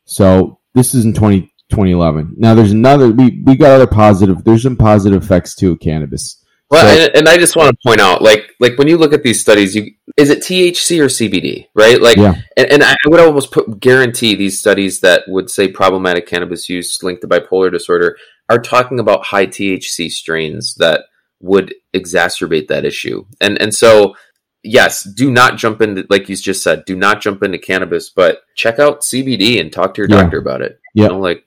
So 0.07 0.59
this 0.75 0.95
is 0.95 1.05
in 1.05 1.15
20, 1.15 1.43
2011. 1.71 2.35
Now 2.37 2.55
there's 2.55 2.73
another, 2.73 3.11
we, 3.11 3.43
we 3.45 3.57
got 3.57 3.73
other 3.73 3.87
positive, 3.87 4.45
there's 4.45 4.63
some 4.63 4.77
positive 4.77 5.23
effects 5.23 5.55
too 5.55 5.73
of 5.73 5.81
cannabis. 5.81 6.44
Well, 6.75 6.97
so, 6.97 7.05
and, 7.05 7.17
and, 7.17 7.29
I 7.29 7.37
just 7.37 7.57
want 7.57 7.71
to 7.71 7.77
point 7.87 8.01
out, 8.01 8.21
like, 8.21 8.55
like 8.59 8.77
when 8.79 8.89
you 8.89 8.99
look 8.99 9.13
at 9.13 9.23
these 9.23 9.41
studies, 9.41 9.77
you 9.77 9.93
is 10.17 10.31
it 10.31 10.41
THC 10.41 11.01
or 11.01 11.07
CBD, 11.07 11.69
right? 11.75 12.01
Like, 12.01 12.17
yeah. 12.17 12.35
and, 12.57 12.73
and 12.73 12.85
I 12.85 12.97
would 13.07 13.21
almost 13.21 13.53
put 13.53 13.81
guarantee 13.81 14.35
these 14.35 14.59
studies 14.59 15.01
that 15.01 15.23
would 15.29 15.51
say 15.51 15.69
problematic 15.69 16.27
cannabis 16.27 16.69
use 16.69 17.03
linked 17.03 17.23
to 17.23 17.29
bipolar 17.29 17.71
disorder 17.71 18.17
are 18.49 18.59
talking 18.59 18.99
about 18.99 19.25
high 19.25 19.47
THC 19.47 20.11
strains 20.11 20.75
that 20.77 21.05
would 21.41 21.75
exacerbate 21.95 22.69
that 22.69 22.85
issue. 22.85 23.25
And 23.41 23.61
and 23.61 23.75
so 23.75 24.17
yes, 24.63 25.05
do 25.05 25.31
not 25.31 25.59
jump 25.59 25.81
into 25.81 26.07
like 26.11 26.29
you 26.29 26.37
just 26.37 26.63
said, 26.63 26.85
do 26.85 26.97
not 26.97 27.21
jump 27.21 27.43
into 27.43 27.59
cannabis, 27.59 28.11
but 28.11 28.43
check 28.57 28.79
out 28.79 29.03
CBD 29.03 29.61
and 29.61 29.73
talk 29.73 29.95
to 29.95 30.01
your 30.01 30.09
doctor 30.09 30.39
about 30.39 30.63
it. 30.63 30.81
Yeah, 30.95 31.05
you 31.05 31.09
know, 31.11 31.19
like 31.21 31.45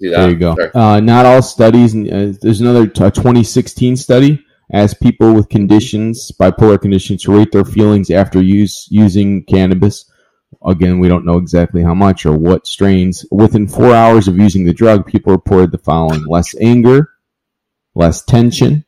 do 0.00 0.10
that. 0.10 0.20
There 0.20 0.30
you 0.30 0.36
go. 0.36 0.56
Uh, 0.74 1.00
not 1.00 1.26
all 1.26 1.42
studies. 1.42 1.94
Uh, 1.94 2.32
there's 2.40 2.60
another 2.60 2.86
t- 2.86 3.00
2016 3.02 3.96
study 3.96 4.44
as 4.72 4.94
people 4.94 5.34
with 5.34 5.48
conditions, 5.48 6.30
bipolar 6.38 6.80
conditions, 6.80 7.26
rate 7.26 7.52
their 7.52 7.64
feelings 7.64 8.10
after 8.10 8.40
use 8.40 8.86
using 8.90 9.44
cannabis. 9.44 10.04
Again, 10.64 10.98
we 10.98 11.08
don't 11.08 11.24
know 11.24 11.38
exactly 11.38 11.82
how 11.82 11.94
much 11.94 12.26
or 12.26 12.36
what 12.36 12.66
strains. 12.66 13.24
Within 13.30 13.66
four 13.66 13.94
hours 13.94 14.28
of 14.28 14.38
using 14.38 14.64
the 14.64 14.74
drug, 14.74 15.06
people 15.06 15.32
reported 15.32 15.72
the 15.72 15.78
following 15.78 16.24
less 16.26 16.54
anger, 16.60 17.10
less 17.94 18.22
tension, 18.22 18.84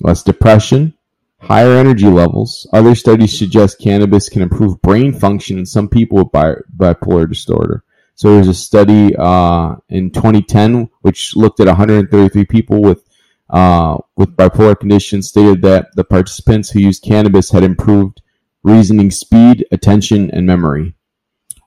less 0.00 0.22
depression, 0.22 0.94
higher 1.38 1.72
energy 1.72 2.06
levels. 2.06 2.66
Other 2.72 2.94
studies 2.94 3.36
suggest 3.36 3.80
cannabis 3.80 4.28
can 4.28 4.42
improve 4.42 4.82
brain 4.82 5.12
function 5.12 5.58
in 5.58 5.66
some 5.66 5.88
people 5.88 6.18
with 6.18 6.32
bi- 6.32 6.56
bipolar 6.76 7.28
disorder. 7.28 7.82
So 8.14 8.34
there's 8.34 8.48
a 8.48 8.54
study 8.54 9.16
uh, 9.16 9.76
in 9.88 10.10
2010 10.10 10.90
which 11.00 11.34
looked 11.34 11.60
at 11.60 11.66
133 11.66 12.44
people 12.44 12.82
with 12.82 13.02
uh, 13.50 13.98
with 14.16 14.36
bipolar 14.36 14.78
conditions, 14.78 15.28
stated 15.28 15.62
that 15.62 15.88
the 15.96 16.04
participants 16.04 16.70
who 16.70 16.80
used 16.80 17.02
cannabis 17.02 17.50
had 17.50 17.62
improved 17.62 18.22
reasoning 18.62 19.10
speed, 19.10 19.66
attention, 19.72 20.30
and 20.30 20.46
memory. 20.46 20.94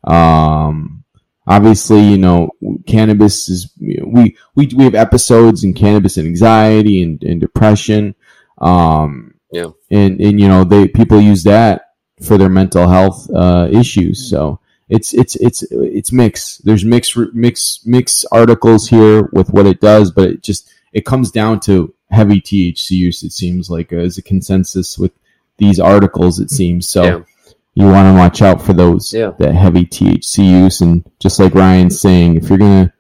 Um, 0.04 1.04
obviously, 1.48 2.02
you 2.02 2.18
know, 2.18 2.50
cannabis 2.88 3.50
is, 3.50 3.72
we, 3.80 4.38
we, 4.56 4.68
we 4.76 4.84
have 4.84 4.96
episodes 4.96 5.64
in 5.64 5.74
cannabis 5.74 6.18
and 6.18 6.28
anxiety 6.28 7.02
and, 7.04 7.22
and 7.24 7.40
depression. 7.42 8.16
Um, 8.60 9.34
Yeah. 9.52 9.72
and 9.92 10.22
and 10.22 10.40
you 10.40 10.48
know 10.48 10.64
they 10.64 10.88
people 10.88 11.20
use 11.22 11.44
that 11.44 11.94
for 12.26 12.38
their 12.38 12.50
mental 12.50 12.88
health 12.88 13.30
uh, 13.30 13.68
issues. 13.72 14.30
So 14.30 14.60
it's 14.90 15.14
it's 15.14 15.36
it's 15.36 15.64
it's 15.72 16.12
mixed. 16.12 16.66
There's 16.66 16.86
mixed 16.86 17.16
mixed 17.34 17.86
mixed 17.86 18.26
articles 18.32 18.88
here 18.90 19.30
with 19.34 19.50
what 19.50 19.66
it 19.68 19.80
does, 19.80 20.12
but 20.12 20.30
it 20.30 20.44
just 20.44 20.73
it 20.94 21.06
comes 21.06 21.32
down 21.32 21.60
to 21.62 21.94
heavy 22.10 22.40
THC 22.40 22.92
use. 22.92 23.24
It 23.24 23.32
seems 23.32 23.70
like 23.70 23.92
uh, 23.92 23.98
as 23.98 24.18
a 24.18 24.22
consensus 24.22 24.98
with 24.98 25.12
these 25.58 25.80
articles. 25.80 26.40
It 26.40 26.50
seems 26.50 26.88
so. 26.88 27.04
Yeah. 27.04 27.20
You 27.76 27.86
want 27.88 28.08
to 28.08 28.14
watch 28.20 28.44
out 28.44 28.62
for 28.62 28.74
those 28.74 29.12
Yeah. 29.14 29.32
that 29.40 29.56
heavy 29.56 29.86
THC 29.86 30.48
use, 30.64 30.82
and 30.82 31.04
just 31.20 31.40
like 31.40 31.56
Ryan's 31.56 32.00
saying, 32.00 32.36
if 32.38 32.48
you're 32.50 32.60
gonna 32.60 32.94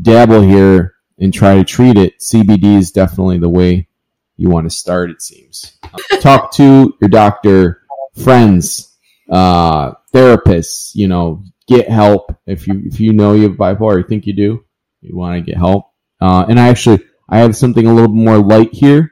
dabble 0.00 0.42
here 0.42 0.94
and 1.18 1.34
try 1.34 1.56
to 1.56 1.64
treat 1.64 1.98
it, 1.98 2.20
CBD 2.20 2.76
is 2.78 2.92
definitely 2.92 3.38
the 3.38 3.48
way 3.48 3.88
you 4.36 4.48
want 4.48 4.70
to 4.70 4.74
start. 4.74 5.10
It 5.10 5.22
seems. 5.22 5.76
Talk 6.20 6.52
to 6.54 6.94
your 7.00 7.08
doctor, 7.10 7.82
friends, 8.22 8.96
uh, 9.28 9.92
therapists. 10.14 10.92
You 10.94 11.08
know, 11.08 11.42
get 11.66 11.88
help 11.88 12.32
if 12.46 12.68
you 12.68 12.80
if 12.86 13.00
you 13.00 13.12
know 13.12 13.32
you 13.32 13.48
have 13.48 13.52
bipolar. 13.58 13.98
You 13.98 14.06
think 14.06 14.26
you 14.26 14.34
do. 14.34 14.64
You 15.00 15.16
want 15.16 15.36
to 15.44 15.50
get 15.50 15.58
help. 15.58 15.90
Uh, 16.20 16.46
and 16.48 16.60
I 16.60 16.68
actually 16.68 17.00
I 17.32 17.38
have 17.38 17.56
something 17.56 17.86
a 17.86 17.94
little 17.94 18.14
more 18.14 18.36
light 18.36 18.74
here. 18.74 19.10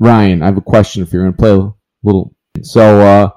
Ryan, 0.00 0.42
I 0.42 0.46
have 0.46 0.56
a 0.56 0.62
question. 0.62 1.02
If 1.02 1.12
you're 1.12 1.22
going 1.22 1.34
to 1.34 1.38
play 1.38 1.50
a 1.50 1.70
little, 2.02 2.34
so 2.62 3.00
uh, 3.00 3.30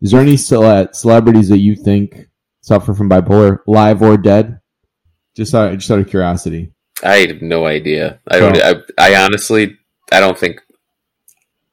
is 0.00 0.12
there 0.12 0.20
any 0.20 0.36
cele- 0.36 0.92
celebrities 0.92 1.48
that 1.48 1.58
you 1.58 1.74
think 1.74 2.28
suffer 2.60 2.94
from 2.94 3.10
bipolar, 3.10 3.58
live 3.66 4.00
or 4.00 4.16
dead? 4.16 4.60
Just 5.36 5.56
out, 5.56 5.76
just 5.76 5.90
out 5.90 5.98
of 5.98 6.08
curiosity. 6.08 6.72
I 7.02 7.16
have 7.16 7.42
no 7.42 7.66
idea. 7.66 8.20
I 8.28 8.38
don't. 8.38 8.56
I, 8.62 8.76
I 8.96 9.16
honestly, 9.24 9.76
I 10.12 10.20
don't 10.20 10.38
think 10.38 10.60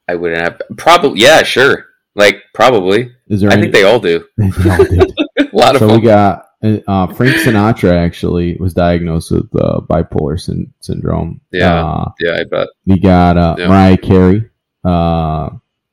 I 0.08 0.16
wouldn't 0.16 0.42
have. 0.42 0.60
Probably, 0.76 1.20
yeah, 1.20 1.44
sure. 1.44 1.86
Like 2.16 2.42
probably. 2.52 3.12
Is 3.28 3.42
there? 3.42 3.50
I 3.50 3.52
any, 3.52 3.62
think 3.62 3.74
they 3.74 3.84
all 3.84 4.00
do. 4.00 4.24
they 4.36 4.50
all. 4.98 5.06
A 5.38 5.56
lot 5.56 5.76
of 5.76 5.80
so 5.80 5.94
we 5.94 6.00
got 6.00 6.46
uh, 6.62 7.06
Frank 7.08 7.36
Sinatra 7.36 7.92
actually 7.92 8.56
was 8.58 8.74
diagnosed 8.74 9.30
with 9.30 9.48
uh, 9.56 9.80
bipolar 9.88 10.38
syn- 10.38 10.72
syndrome. 10.80 11.40
Yeah. 11.52 11.84
Uh, 11.84 12.12
yeah, 12.20 12.34
I 12.40 12.44
bet. 12.44 12.68
we 12.86 12.98
got 12.98 13.36
uh, 13.36 13.56
Yeah. 13.58 13.68
Mariah 13.68 13.96
Carey, 13.96 14.50
uh, 14.84 15.50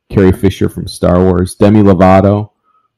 Carrie 0.09 0.31
Fisher 0.33 0.69
from 0.69 0.87
Star 0.87 1.23
Wars, 1.23 1.55
Demi 1.55 1.81
Lovato, 1.81 2.51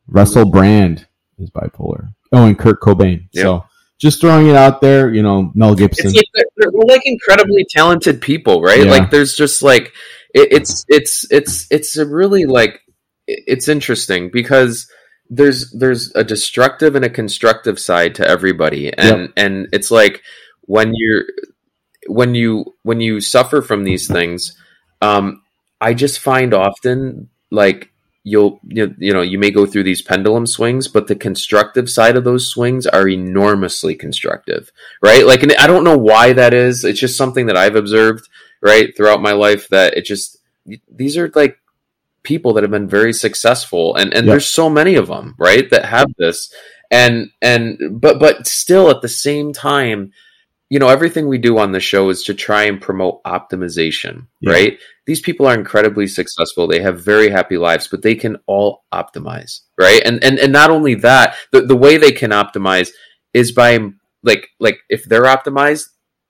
Russell 0.07 0.49
Brand 0.49 1.07
is 1.37 1.49
bipolar. 1.51 2.13
Oh, 2.31 2.45
and 2.45 2.57
Kurt 2.57 2.81
Cobain. 2.81 3.27
Yeah. 3.31 3.43
So 3.43 3.65
just 3.99 4.21
throwing 4.21 4.47
it 4.47 4.55
out 4.55 4.81
there, 4.81 5.13
you 5.13 5.21
know, 5.21 5.51
Mel 5.55 5.75
Gibson. 5.75 6.07
It's 6.07 6.15
like 6.15 6.25
they're, 6.57 6.71
they're 6.71 6.81
like 6.87 7.01
incredibly 7.05 7.65
talented 7.69 8.21
people, 8.21 8.61
right? 8.61 8.85
Yeah. 8.85 8.91
Like 8.91 9.11
there's 9.11 9.35
just 9.35 9.61
like 9.61 9.93
it, 10.33 10.49
it's 10.51 10.85
it's 10.87 11.25
it's 11.31 11.67
it's 11.71 11.97
a 11.97 12.05
really 12.05 12.45
like 12.45 12.81
it's 13.27 13.67
interesting 13.67 14.29
because 14.31 14.89
there's 15.29 15.71
there's 15.71 16.13
a 16.15 16.23
destructive 16.23 16.95
and 16.95 17.05
a 17.05 17.09
constructive 17.09 17.79
side 17.79 18.15
to 18.15 18.27
everybody, 18.27 18.91
and 18.97 19.31
and 19.37 19.67
it's 19.71 19.91
like 19.91 20.23
when 20.61 20.91
you're 20.93 21.25
when 22.07 22.35
you 22.35 22.75
when 22.83 22.99
you 23.01 23.21
suffer 23.21 23.61
from 23.61 23.83
these 23.83 24.07
things, 24.07 24.57
um, 25.01 25.43
I 25.79 25.93
just 25.93 26.19
find 26.19 26.53
often 26.53 27.29
like 27.51 27.91
you'll 28.23 28.59
you, 28.67 28.93
you 28.97 29.13
know 29.13 29.21
you 29.21 29.39
may 29.39 29.51
go 29.51 29.65
through 29.65 29.83
these 29.83 30.01
pendulum 30.01 30.45
swings 30.45 30.89
but 30.89 31.07
the 31.07 31.15
constructive 31.15 31.89
side 31.89 32.17
of 32.17 32.25
those 32.25 32.49
swings 32.49 32.85
are 32.85 33.07
enormously 33.07 33.95
constructive 33.95 34.71
right? 35.01 35.25
Like 35.25 35.41
and 35.41 35.53
i 35.53 35.65
don't 35.67 35.85
know 35.85 35.97
why 35.97 36.33
that 36.33 36.53
is. 36.53 36.83
It's 36.83 36.99
just 36.99 37.17
something 37.17 37.45
that 37.45 37.57
i've 37.57 37.75
observed 37.75 38.27
right 38.61 38.95
throughout 38.95 39.21
my 39.21 39.31
life 39.31 39.69
that 39.69 39.95
it 39.97 40.05
just 40.05 40.37
these 40.91 41.17
are 41.17 41.31
like 41.33 41.58
people 42.31 42.51
that 42.53 42.63
have 42.65 42.75
been 42.77 42.87
very 42.99 43.13
successful 43.25 43.83
and 43.99 44.09
and 44.15 44.23
Yep. 44.25 44.31
there's 44.31 44.51
so 44.61 44.67
many 44.79 44.95
of 45.01 45.07
them 45.13 45.27
right 45.49 45.67
that 45.71 45.85
have 45.97 46.09
this 46.23 46.37
and 47.01 47.13
and 47.41 47.63
but 48.03 48.15
but 48.25 48.35
still 48.47 48.85
at 48.93 49.01
the 49.01 49.13
same 49.27 49.47
time 49.53 49.99
you 50.73 50.77
know 50.81 50.89
everything 50.89 51.25
we 51.27 51.39
do 51.47 51.53
on 51.63 51.71
the 51.71 51.79
show 51.91 52.03
is 52.13 52.21
to 52.25 52.33
try 52.47 52.63
and 52.69 52.79
promote 52.87 53.15
optimization 53.37 54.13
Yeah. 54.41 54.53
right 54.57 54.73
these 55.07 55.21
people 55.27 55.45
are 55.47 55.57
incredibly 55.63 56.07
successful 56.19 56.67
they 56.67 56.81
have 56.87 57.03
very 57.13 57.29
happy 57.37 57.57
lives 57.57 57.87
but 57.91 58.01
they 58.03 58.15
can 58.23 58.33
all 58.53 58.71
optimize 59.01 59.53
right 59.85 60.01
and 60.07 60.23
and 60.23 60.35
and 60.43 60.53
not 60.53 60.69
only 60.77 60.95
that 61.09 61.27
the, 61.51 61.61
the 61.71 61.81
way 61.85 61.97
they 61.97 62.11
can 62.21 62.31
optimize 62.43 62.89
is 63.33 63.51
by 63.61 63.71
like 64.29 64.43
like 64.59 64.77
if 64.95 65.01
they're 65.09 65.23
optimized 65.37 65.87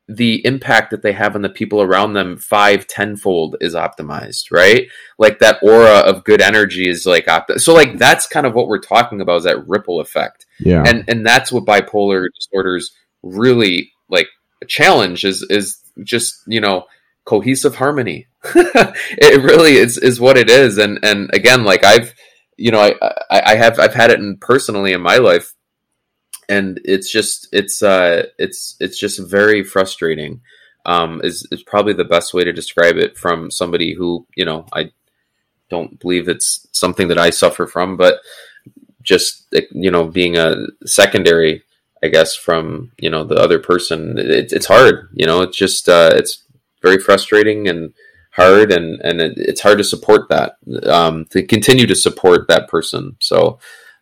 the 0.09 0.43
impact 0.43 0.89
that 0.89 1.03
they 1.03 1.13
have 1.13 1.35
on 1.35 1.43
the 1.43 1.49
people 1.49 1.83
around 1.83 2.13
them 2.13 2.35
five 2.35 2.87
tenfold 2.87 3.55
is 3.61 3.75
optimized 3.75 4.51
right? 4.51 4.87
Like 5.19 5.37
that 5.39 5.59
aura 5.61 5.99
of 5.99 6.23
good 6.23 6.41
energy 6.41 6.89
is 6.89 7.05
like 7.05 7.27
opt- 7.27 7.61
so 7.61 7.75
like 7.75 7.99
that's 7.99 8.27
kind 8.27 8.47
of 8.47 8.55
what 8.55 8.67
we're 8.67 8.79
talking 8.79 9.21
about 9.21 9.37
is 9.37 9.43
that 9.43 9.67
ripple 9.67 9.99
effect. 9.99 10.47
Yeah. 10.59 10.83
and 10.85 11.05
and 11.07 11.23
that's 11.23 11.51
what 11.51 11.65
bipolar 11.65 12.25
disorders 12.35 12.91
really 13.21 13.91
like 14.09 14.27
a 14.63 14.65
challenge 14.65 15.23
is 15.25 15.45
is 15.49 15.77
just 16.03 16.41
you 16.47 16.59
know 16.59 16.85
cohesive 17.25 17.75
harmony. 17.75 18.27
It 18.55 19.43
really 19.43 19.75
is 19.75 19.99
is 19.99 20.19
what 20.19 20.37
it 20.37 20.49
is. 20.49 20.79
And 20.79 20.99
and 21.03 21.29
again 21.33 21.63
like 21.63 21.83
i've 21.83 22.15
you 22.57 22.71
know 22.71 22.81
i 22.81 22.93
i, 23.29 23.41
I 23.51 23.55
have 23.55 23.79
i've 23.79 23.93
had 23.93 24.11
it 24.11 24.19
in 24.19 24.37
personally 24.37 24.91
in 24.91 25.01
my 25.01 25.17
life 25.17 25.53
and 26.49 26.81
it's 26.83 27.09
just 27.11 27.47
it's 27.51 27.81
uh 27.81 28.25
it's 28.37 28.75
it's 28.79 28.99
just 28.99 29.19
very 29.19 29.63
frustrating. 29.63 30.41
Um 30.85 31.21
is 31.23 31.47
is 31.51 31.63
probably 31.63 31.93
the 31.93 32.03
best 32.03 32.33
way 32.33 32.43
to 32.43 32.53
describe 32.53 32.97
it 32.97 33.17
from 33.17 33.51
somebody 33.51 33.93
who 33.93 34.25
you 34.35 34.45
know 34.45 34.65
i 34.73 34.91
don't 35.69 35.99
believe 35.99 36.27
it's 36.27 36.67
something 36.71 37.09
that 37.09 37.19
i 37.19 37.29
suffer 37.29 37.67
from 37.67 37.95
but 37.95 38.21
just 39.03 39.53
you 39.71 39.91
know 39.91 40.05
being 40.05 40.37
a 40.37 40.55
secondary 40.85 41.63
i 42.01 42.07
guess 42.07 42.33
from 42.33 42.91
you 42.97 43.09
know 43.09 43.23
the 43.23 43.35
other 43.35 43.59
person 43.59 44.17
it, 44.17 44.51
it's 44.51 44.65
hard 44.65 45.09
you 45.13 45.27
know 45.27 45.41
it's 45.41 45.57
just 45.57 45.87
uh 45.89 46.09
it's 46.13 46.43
very 46.81 46.97
frustrating 46.97 47.67
and 47.67 47.93
hard 48.31 48.71
and 48.71 49.01
and 49.01 49.21
it, 49.21 49.33
it's 49.37 49.61
hard 49.61 49.77
to 49.77 49.83
support 49.83 50.29
that 50.29 50.55
um 50.85 51.25
to 51.29 51.43
continue 51.45 51.85
to 51.87 51.95
support 51.95 52.47
that 52.47 52.67
person. 52.67 53.15
So 53.19 53.59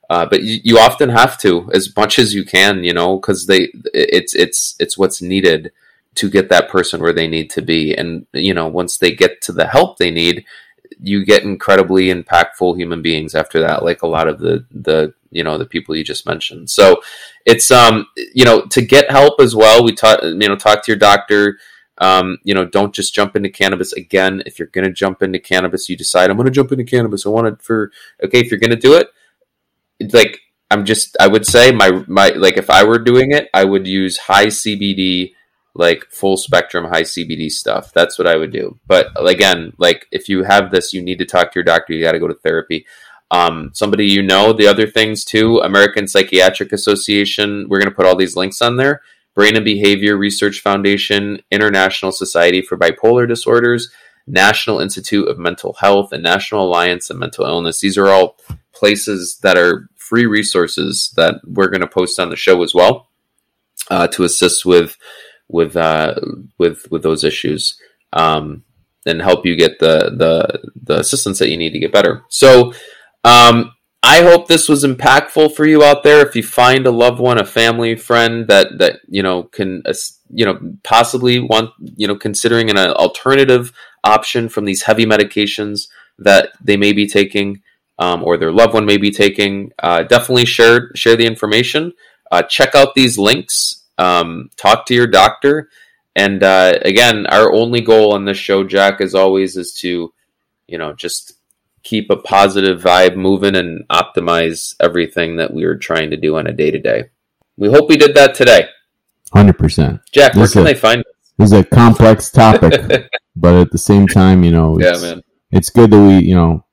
uh, 0.09 0.25
but 0.25 0.43
you, 0.43 0.59
you 0.63 0.79
often 0.79 1.09
have 1.09 1.37
to 1.37 1.69
as 1.73 1.93
much 1.95 2.19
as 2.19 2.33
you 2.33 2.43
can 2.43 2.83
you 2.83 2.93
know 2.93 3.17
because 3.17 3.47
they 3.47 3.69
it's 3.93 4.33
it's 4.35 4.75
it's 4.79 4.97
what's 4.97 5.21
needed 5.21 5.71
to 6.15 6.29
get 6.29 6.49
that 6.49 6.69
person 6.69 7.01
where 7.01 7.13
they 7.13 7.27
need 7.27 7.49
to 7.49 7.61
be 7.61 7.93
and 7.93 8.25
you 8.33 8.53
know 8.53 8.67
once 8.67 8.97
they 8.97 9.11
get 9.11 9.41
to 9.41 9.51
the 9.51 9.67
help 9.67 9.97
they 9.97 10.11
need 10.11 10.45
you 10.99 11.23
get 11.23 11.43
incredibly 11.43 12.07
impactful 12.07 12.75
human 12.75 13.01
beings 13.01 13.35
after 13.35 13.59
that 13.59 13.83
like 13.83 14.01
a 14.01 14.07
lot 14.07 14.27
of 14.27 14.39
the 14.39 14.65
the 14.71 15.13
you 15.31 15.43
know 15.43 15.57
the 15.57 15.65
people 15.65 15.95
you 15.95 16.03
just 16.03 16.25
mentioned 16.25 16.69
so 16.69 17.01
it's 17.45 17.69
um 17.69 18.07
you 18.33 18.45
know 18.45 18.61
to 18.65 18.81
get 18.81 19.11
help 19.11 19.39
as 19.39 19.55
well 19.55 19.83
we 19.83 19.91
talk 19.91 20.21
you 20.23 20.33
know 20.33 20.55
talk 20.55 20.83
to 20.83 20.91
your 20.91 20.99
doctor 20.99 21.57
um, 21.99 22.37
you 22.43 22.53
know, 22.53 22.65
don't 22.65 22.93
just 22.93 23.15
jump 23.15 23.35
into 23.35 23.49
cannabis 23.49 23.91
again. 23.93 24.43
If 24.45 24.59
you're 24.59 24.67
going 24.67 24.85
to 24.85 24.93
jump 24.93 25.23
into 25.23 25.39
cannabis, 25.39 25.89
you 25.89 25.97
decide 25.97 26.29
I'm 26.29 26.37
going 26.37 26.45
to 26.45 26.51
jump 26.51 26.71
into 26.71 26.83
cannabis. 26.83 27.25
I 27.25 27.29
want 27.29 27.47
it 27.47 27.61
for 27.61 27.91
okay. 28.23 28.39
If 28.39 28.51
you're 28.51 28.59
going 28.59 28.69
to 28.71 28.75
do 28.75 28.93
it, 28.93 29.07
it's 29.99 30.13
like 30.13 30.39
I'm 30.69 30.85
just 30.85 31.15
I 31.19 31.27
would 31.27 31.45
say 31.45 31.71
my 31.71 32.03
my 32.07 32.29
like 32.29 32.57
if 32.57 32.69
I 32.69 32.83
were 32.83 32.99
doing 32.99 33.31
it, 33.31 33.49
I 33.53 33.63
would 33.63 33.87
use 33.87 34.17
high 34.17 34.47
CBD 34.47 35.33
like 35.75 36.05
full 36.09 36.37
spectrum 36.37 36.85
high 36.85 37.03
CBD 37.03 37.49
stuff. 37.49 37.93
That's 37.93 38.17
what 38.17 38.27
I 38.27 38.35
would 38.35 38.51
do. 38.51 38.79
But 38.87 39.07
again, 39.15 39.73
like 39.77 40.07
if 40.11 40.27
you 40.27 40.43
have 40.43 40.71
this, 40.71 40.91
you 40.91 41.01
need 41.01 41.19
to 41.19 41.25
talk 41.25 41.51
to 41.51 41.59
your 41.59 41.63
doctor. 41.63 41.93
You 41.93 42.03
got 42.03 42.13
to 42.13 42.19
go 42.19 42.27
to 42.27 42.33
therapy. 42.33 42.85
Um, 43.29 43.71
somebody 43.73 44.07
you 44.07 44.23
know. 44.23 44.53
The 44.53 44.67
other 44.67 44.87
things 44.87 45.23
too. 45.23 45.59
American 45.59 46.07
Psychiatric 46.07 46.73
Association. 46.73 47.67
We're 47.69 47.81
to 47.81 47.91
put 47.91 48.05
all 48.05 48.15
these 48.15 48.35
links 48.35 48.61
on 48.61 48.77
there. 48.77 49.01
Brain 49.35 49.55
and 49.55 49.63
Behavior 49.63 50.17
Research 50.17 50.61
Foundation, 50.61 51.39
International 51.51 52.11
Society 52.11 52.59
for 52.59 52.75
Bipolar 52.75 53.27
Disorders, 53.27 53.91
National 54.25 54.79
Institute 54.79 55.27
of 55.27 55.37
Mental 55.37 55.73
Health, 55.73 56.11
and 56.11 56.23
National 56.23 56.65
Alliance 56.65 57.11
of 57.11 57.17
Mental 57.17 57.45
Illness. 57.45 57.79
These 57.79 57.99
are 57.99 58.07
all 58.07 58.37
places 58.77 59.39
that 59.41 59.57
are 59.57 59.89
free 59.95 60.25
resources 60.25 61.13
that 61.15 61.35
we're 61.45 61.69
going 61.69 61.81
to 61.81 61.87
post 61.87 62.19
on 62.19 62.29
the 62.29 62.35
show 62.35 62.63
as 62.63 62.73
well 62.73 63.09
uh, 63.89 64.07
to 64.07 64.23
assist 64.23 64.65
with 64.65 64.97
with 65.47 65.75
uh, 65.75 66.15
with 66.57 66.89
with 66.91 67.03
those 67.03 67.23
issues 67.23 67.79
um, 68.13 68.63
and 69.05 69.21
help 69.21 69.45
you 69.45 69.55
get 69.55 69.79
the 69.79 70.11
the 70.15 70.69
the 70.81 70.99
assistance 70.99 71.39
that 71.39 71.49
you 71.49 71.57
need 71.57 71.71
to 71.71 71.79
get 71.79 71.91
better. 71.93 72.23
So. 72.29 72.73
Um, 73.23 73.73
I 74.03 74.21
hope 74.21 74.47
this 74.47 74.69
was 74.69 74.85
impactful 74.85 75.55
for 75.55 75.65
you 75.65 75.83
out 75.83 76.03
there. 76.03 76.25
If 76.25 76.35
you 76.35 76.43
find 76.43 76.85
a 76.85 76.91
loved 76.91 77.19
one, 77.19 77.39
a 77.39 77.45
family 77.45 77.95
friend 77.95 78.47
that 78.47 78.77
that 78.77 78.99
you 79.09 79.21
know 79.21 79.43
can 79.43 79.81
uh, 79.85 79.93
you 80.29 80.45
know 80.45 80.59
possibly 80.83 81.39
want 81.39 81.71
you 81.81 82.07
know 82.07 82.15
considering 82.15 82.69
an 82.69 82.77
alternative 82.77 83.73
option 84.03 84.49
from 84.49 84.63
these 84.63 84.83
heavy 84.83 85.05
medications 85.05 85.87
that 86.19 86.51
they 86.61 86.77
may 86.77 86.93
be 86.93 87.07
taking 87.07 87.61
um, 87.99 88.23
or 88.23 88.37
their 88.37 88.51
loved 88.51 88.73
one 88.73 88.85
may 88.85 88.97
be 88.97 89.11
taking, 89.11 89.71
uh, 89.81 90.03
definitely 90.03 90.45
share 90.45 90.91
share 90.95 91.15
the 91.15 91.25
information. 91.25 91.93
Uh, 92.31 92.41
check 92.43 92.75
out 92.75 92.95
these 92.95 93.17
links. 93.17 93.85
Um, 93.97 94.49
talk 94.57 94.85
to 94.87 94.93
your 94.93 95.07
doctor 95.07 95.69
and 96.17 96.41
uh, 96.41 96.73
again, 96.81 97.27
our 97.27 97.53
only 97.53 97.79
goal 97.79 98.15
on 98.15 98.25
this 98.25 98.39
show, 98.39 98.63
Jack, 98.63 99.01
as 99.01 99.13
always, 99.13 99.55
is 99.55 99.71
to, 99.81 100.11
you 100.65 100.77
know, 100.79 100.93
just 100.93 101.33
keep 101.83 102.09
a 102.09 102.17
positive 102.17 102.81
vibe 102.81 103.15
moving 103.15 103.55
and 103.55 103.87
optimize 103.89 104.73
everything 104.79 105.35
that 105.35 105.53
we 105.53 105.63
are 105.65 105.77
trying 105.77 106.09
to 106.09 106.17
do 106.17 106.35
on 106.35 106.47
a 106.47 106.51
day 106.51 106.71
to 106.71 106.79
day. 106.79 107.03
We 107.55 107.69
hope 107.69 107.87
we 107.87 107.97
did 107.97 108.15
that 108.15 108.33
today. 108.33 108.67
Hundred 109.31 109.59
percent. 109.59 110.01
Jack, 110.11 110.33
where 110.33 110.47
can 110.47 110.61
a, 110.61 110.63
they 110.63 110.73
find 110.73 111.01
us? 111.01 111.33
This 111.37 111.51
is 111.51 111.53
a 111.53 111.63
complex 111.63 112.31
topic, 112.31 113.07
but 113.35 113.53
at 113.53 113.69
the 113.69 113.77
same 113.77 114.07
time, 114.07 114.43
you 114.43 114.51
know, 114.51 114.75
yeah, 114.79 114.97
man, 114.99 115.21
it's 115.51 115.69
good 115.69 115.91
that 115.91 116.01
we, 116.01 116.17
you 116.17 116.33
know, 116.33 116.65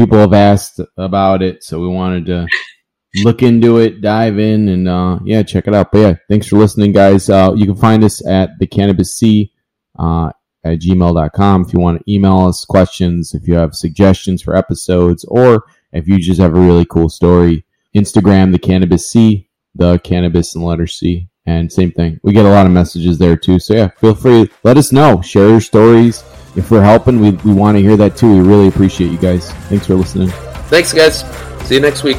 people 0.00 0.18
have 0.18 0.32
asked 0.32 0.80
about 0.96 1.42
it, 1.42 1.62
so 1.62 1.78
we 1.78 1.86
wanted 1.86 2.24
to 2.24 2.46
look 3.16 3.42
into 3.42 3.78
it, 3.78 4.00
dive 4.00 4.38
in, 4.38 4.68
and 4.68 4.88
uh, 4.88 5.18
yeah, 5.24 5.42
check 5.42 5.68
it 5.68 5.74
out. 5.74 5.92
But 5.92 5.98
yeah, 5.98 6.14
thanks 6.28 6.46
for 6.46 6.56
listening, 6.56 6.92
guys. 6.92 7.28
Uh, 7.28 7.52
you 7.54 7.66
can 7.66 7.76
find 7.76 8.02
us 8.02 8.26
at 8.26 8.58
the 8.58 8.66
Cannabis 8.66 9.18
C 9.18 9.52
uh, 9.98 10.30
at 10.64 10.80
gmail.com 10.80 11.62
if 11.66 11.74
you 11.74 11.80
want 11.80 11.98
to 11.98 12.12
email 12.12 12.46
us 12.46 12.64
questions, 12.64 13.34
if 13.34 13.46
you 13.46 13.54
have 13.54 13.74
suggestions 13.74 14.40
for 14.40 14.56
episodes, 14.56 15.24
or 15.24 15.64
if 15.92 16.08
you 16.08 16.18
just 16.18 16.40
have 16.40 16.56
a 16.56 16.60
really 16.60 16.86
cool 16.86 17.10
story. 17.10 17.66
Instagram, 17.94 18.52
the 18.52 18.58
Cannabis 18.58 19.10
C, 19.10 19.50
the 19.74 19.98
Cannabis 19.98 20.54
and 20.54 20.64
letter 20.64 20.86
C. 20.86 21.28
And 21.44 21.70
same 21.70 21.90
thing. 21.92 22.20
We 22.22 22.32
get 22.32 22.46
a 22.46 22.50
lot 22.50 22.66
of 22.66 22.72
messages 22.72 23.18
there 23.18 23.36
too. 23.36 23.58
So 23.58 23.74
yeah, 23.74 23.88
feel 23.98 24.14
free. 24.14 24.48
Let 24.62 24.78
us 24.78 24.92
know. 24.92 25.20
Share 25.20 25.48
your 25.48 25.60
stories. 25.60 26.22
If 26.56 26.70
we're 26.70 26.82
helping, 26.82 27.20
we, 27.20 27.30
we 27.30 27.52
want 27.52 27.76
to 27.76 27.82
hear 27.82 27.96
that 27.96 28.16
too. 28.16 28.42
We 28.42 28.46
really 28.46 28.68
appreciate 28.68 29.10
you 29.10 29.18
guys. 29.18 29.50
Thanks 29.68 29.86
for 29.86 29.94
listening. 29.94 30.30
Thanks, 30.68 30.92
guys. 30.92 31.24
See 31.66 31.76
you 31.76 31.80
next 31.80 32.02
week. 32.02 32.18